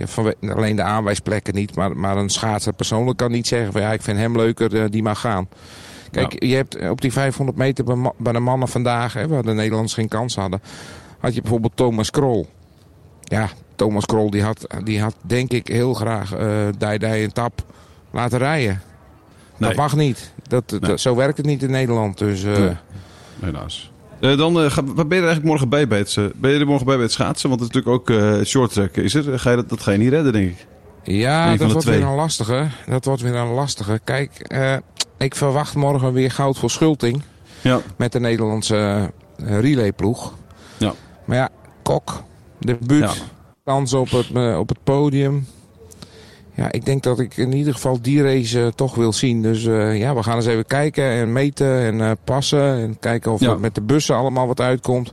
Vanwe- 0.04 0.34
alleen 0.40 0.76
de 0.76 0.82
aanwijsplekken 0.82 1.54
niet, 1.54 1.76
maar, 1.76 1.96
maar 1.96 2.16
een 2.16 2.28
schaatser 2.30 2.72
persoonlijk 2.72 3.18
kan 3.18 3.30
niet 3.30 3.46
zeggen 3.46 3.72
van, 3.72 3.80
ja, 3.80 3.92
ik 3.92 4.02
vind 4.02 4.18
hem 4.18 4.36
leuker, 4.36 4.90
die 4.90 5.02
mag 5.02 5.20
gaan. 5.20 5.48
Kijk, 6.10 6.44
je 6.44 6.54
hebt 6.54 6.88
op 6.90 7.00
die 7.00 7.12
500 7.12 7.58
meter 7.58 8.12
bij, 8.16 8.32
de 8.32 8.38
mannen 8.38 8.68
vandaag, 8.68 9.12
hè, 9.12 9.28
waar 9.28 9.42
de 9.42 9.52
Nederlanders 9.52 9.94
geen 9.94 10.08
kans 10.08 10.36
hadden, 10.36 10.62
had 11.18 11.34
je 11.34 11.40
bijvoorbeeld 11.40 11.76
Thomas 11.76 12.10
Krol. 12.10 12.46
Ja, 13.22 13.48
Thomas 13.76 14.06
Krol 14.06 14.30
die 14.30 14.42
had, 14.42 14.66
die 14.84 15.00
had 15.00 15.14
denk 15.22 15.52
ik 15.52 15.66
heel 15.66 15.94
graag 15.94 16.32
eh 16.34 16.48
Dai 16.78 16.98
Dai 16.98 17.24
en 17.24 17.32
Tap 17.32 17.62
laten 18.10 18.38
rijden. 18.38 18.82
Nee. 19.56 19.68
Dat 19.68 19.78
mag 19.78 19.96
niet. 19.96 20.32
Dat, 20.48 20.70
Nee. 20.70 20.80
dat, 20.80 21.00
zo 21.00 21.14
werkt 21.16 21.36
het 21.36 21.46
niet 21.46 21.62
in 21.62 21.70
Nederland. 21.70 22.18
Dus 22.18 22.44
eh, 22.44 22.58
Nee. 22.58 22.74
Helaas. 23.40 23.92
Eh, 24.20 24.36
dan, 24.38 24.60
eh, 24.62 24.70
ga, 24.70 24.84
waar 24.84 24.94
ben 24.94 25.16
je 25.18 25.22
er 25.22 25.28
eigenlijk 25.28 25.44
morgen 25.44 25.68
bij 25.68 25.88
bij 25.88 25.98
het, 25.98 26.16
eh, 26.16 26.24
ben 26.34 26.50
je 26.50 26.58
er 26.58 26.66
morgen 26.66 26.86
bij 26.86 26.94
bij 26.94 27.04
het 27.04 27.12
schaatsen? 27.12 27.48
Want 27.48 27.60
het 27.60 27.70
is 27.70 27.76
natuurlijk 27.76 28.10
ook 28.10 28.16
eh 28.18 28.44
short 28.44 28.72
track. 28.72 28.96
Is 28.96 29.14
er? 29.14 29.38
Ga 29.38 29.50
je 29.50 29.56
dat, 29.56 29.68
dat 29.68 29.80
ga 29.80 29.90
je 29.90 29.98
niet 29.98 30.08
redden, 30.10 30.32
denk 30.32 30.50
ik. 30.50 30.66
Ja, 31.02 31.56
dat 31.56 31.70
wordt 31.70 31.86
twee. 31.86 31.98
weer 31.98 32.06
een 32.08 32.14
lastige. 32.14 32.66
Dat 32.86 33.04
wordt 33.04 33.22
weer 33.22 33.34
een 33.34 33.52
lastige. 33.52 34.00
Kijk, 34.04 34.30
eh, 34.38 34.76
ik 35.24 35.34
verwacht 35.34 35.74
morgen 35.74 36.12
weer 36.12 36.30
goud 36.30 36.58
voor 36.58 36.70
Schulting. 36.70 37.22
Ja. 37.60 37.80
Met 37.96 38.12
de 38.12 38.20
Nederlandse 38.20 39.10
eh, 39.36 39.60
relayploeg. 39.60 40.34
Ja. 40.76 40.92
Maar 41.24 41.36
ja, 41.36 41.48
Kok, 41.82 42.22
de 42.58 42.76
buurt, 42.86 43.14
Ja. 43.16 43.22
kans 43.64 43.92
op 43.94 44.10
het, 44.10 44.30
eh, 44.34 44.58
op 44.58 44.68
het 44.68 44.78
podium. 44.84 45.46
Ja, 46.54 46.72
ik 46.72 46.84
denk 46.84 47.02
dat 47.02 47.18
ik 47.20 47.36
in 47.36 47.52
ieder 47.52 47.74
geval 47.74 48.00
die 48.02 48.22
race 48.22 48.60
eh, 48.62 48.66
toch 48.66 48.94
wil 48.94 49.12
zien. 49.12 49.42
Dus 49.42 49.62
ja, 49.98 50.14
we 50.14 50.22
gaan 50.22 50.36
eens 50.36 50.46
even 50.46 50.66
kijken 50.66 51.04
en 51.04 51.32
meten 51.32 52.00
en 52.00 52.16
passen. 52.24 52.78
En 52.78 52.98
kijken 52.98 53.32
of 53.32 53.40
Ja. 53.40 53.50
er 53.50 53.60
met 53.60 53.74
de 53.74 53.80
bussen 53.80 54.16
allemaal 54.16 54.46
wat 54.46 54.60
uitkomt. 54.60 55.12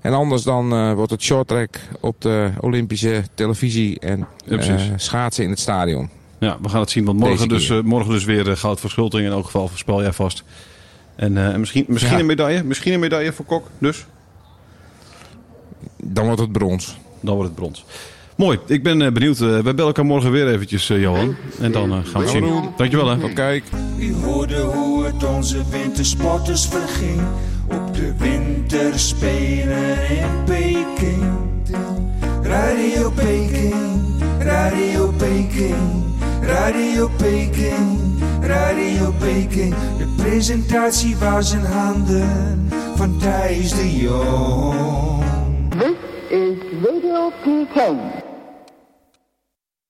En 0.00 0.12
anders 0.12 0.42
dan 0.42 0.94
wordt 0.94 1.10
het 1.10 1.22
shorttrack 1.22 1.78
op 2.00 2.20
de 2.20 2.50
Olympische 2.60 3.22
televisie 3.34 4.00
en 4.00 4.26
Ja, 4.44 4.76
schaatsen 4.96 5.44
in 5.44 5.50
het 5.50 5.60
stadion. 5.60 6.10
Ja, 6.38 6.56
we 6.62 6.68
gaan 6.68 6.80
het 6.80 6.90
zien. 6.90 7.04
Want 7.04 7.18
morgen, 7.18 7.48
dus, 7.48 7.70
eh, 7.70 7.80
morgen 7.80 8.12
dus 8.12 8.24
weer 8.24 8.50
eh, 8.50 8.56
goud 8.56 8.80
voor 8.80 8.90
Schulting. 8.90 9.26
In 9.26 9.32
elk 9.32 9.44
geval 9.44 9.68
voorspel 9.68 10.02
jij 10.02 10.12
vast. 10.12 10.44
En, 11.16 11.36
eh, 11.36 11.46
en 11.52 11.60
misschien, 11.60 11.84
misschien 11.88 12.12
Ja. 12.12 12.18
een 12.20 12.26
medaille. 12.26 12.62
Misschien 12.62 12.92
een 12.92 13.00
medaille 13.00 13.32
voor 13.32 13.44
Kok. 13.44 13.66
Dus 13.78 14.06
Dan 15.96 16.24
wordt 16.24 16.40
het 16.40 16.52
brons. 16.52 16.96
dan 17.20 17.34
wordt 17.34 17.50
het 17.50 17.58
brons. 17.60 17.84
Mooi. 18.36 18.58
Ik 18.66 18.82
ben 18.82 19.12
benieuwd. 19.12 19.38
Wij 19.38 19.62
bellen 19.62 19.78
elkaar 19.78 20.04
morgen 20.06 20.30
weer 20.30 20.48
eventjes, 20.52 20.86
Johan. 20.86 21.36
En 21.60 21.72
dan 21.72 21.90
gaan 21.90 22.12
we 22.12 22.18
het 22.18 22.28
zien. 22.28 22.68
Dankjewel 22.76 23.08
hè. 23.08 23.32
Kijk. 23.32 23.64
U 23.98 24.14
hoorde 24.14 24.60
hoe 24.60 25.04
het 25.04 25.24
onze 25.24 25.62
wintersporters 25.70 26.66
verging 26.66 27.20
op 27.68 27.94
de 27.94 28.12
winterspelen 28.18 30.10
in 30.10 30.44
Peking. 30.44 31.24
Radio 32.42 33.10
Peking, 33.10 33.74
Radio 34.38 35.12
Peking, 35.16 35.76
Radio 36.46 37.08
Peking, 37.08 38.20
Radio 38.40 39.12
Peking. 39.18 39.74
De 39.98 40.06
presentatie 40.16 41.16
was 41.16 41.52
in 41.52 41.64
handen 41.64 42.68
van 42.96 43.18
Thijs 43.18 43.70
de 43.74 43.96
Jong. 43.96 45.24
This 45.78 45.96
is 46.30 46.58
Radio 46.82 47.32
Peking. 47.42 48.25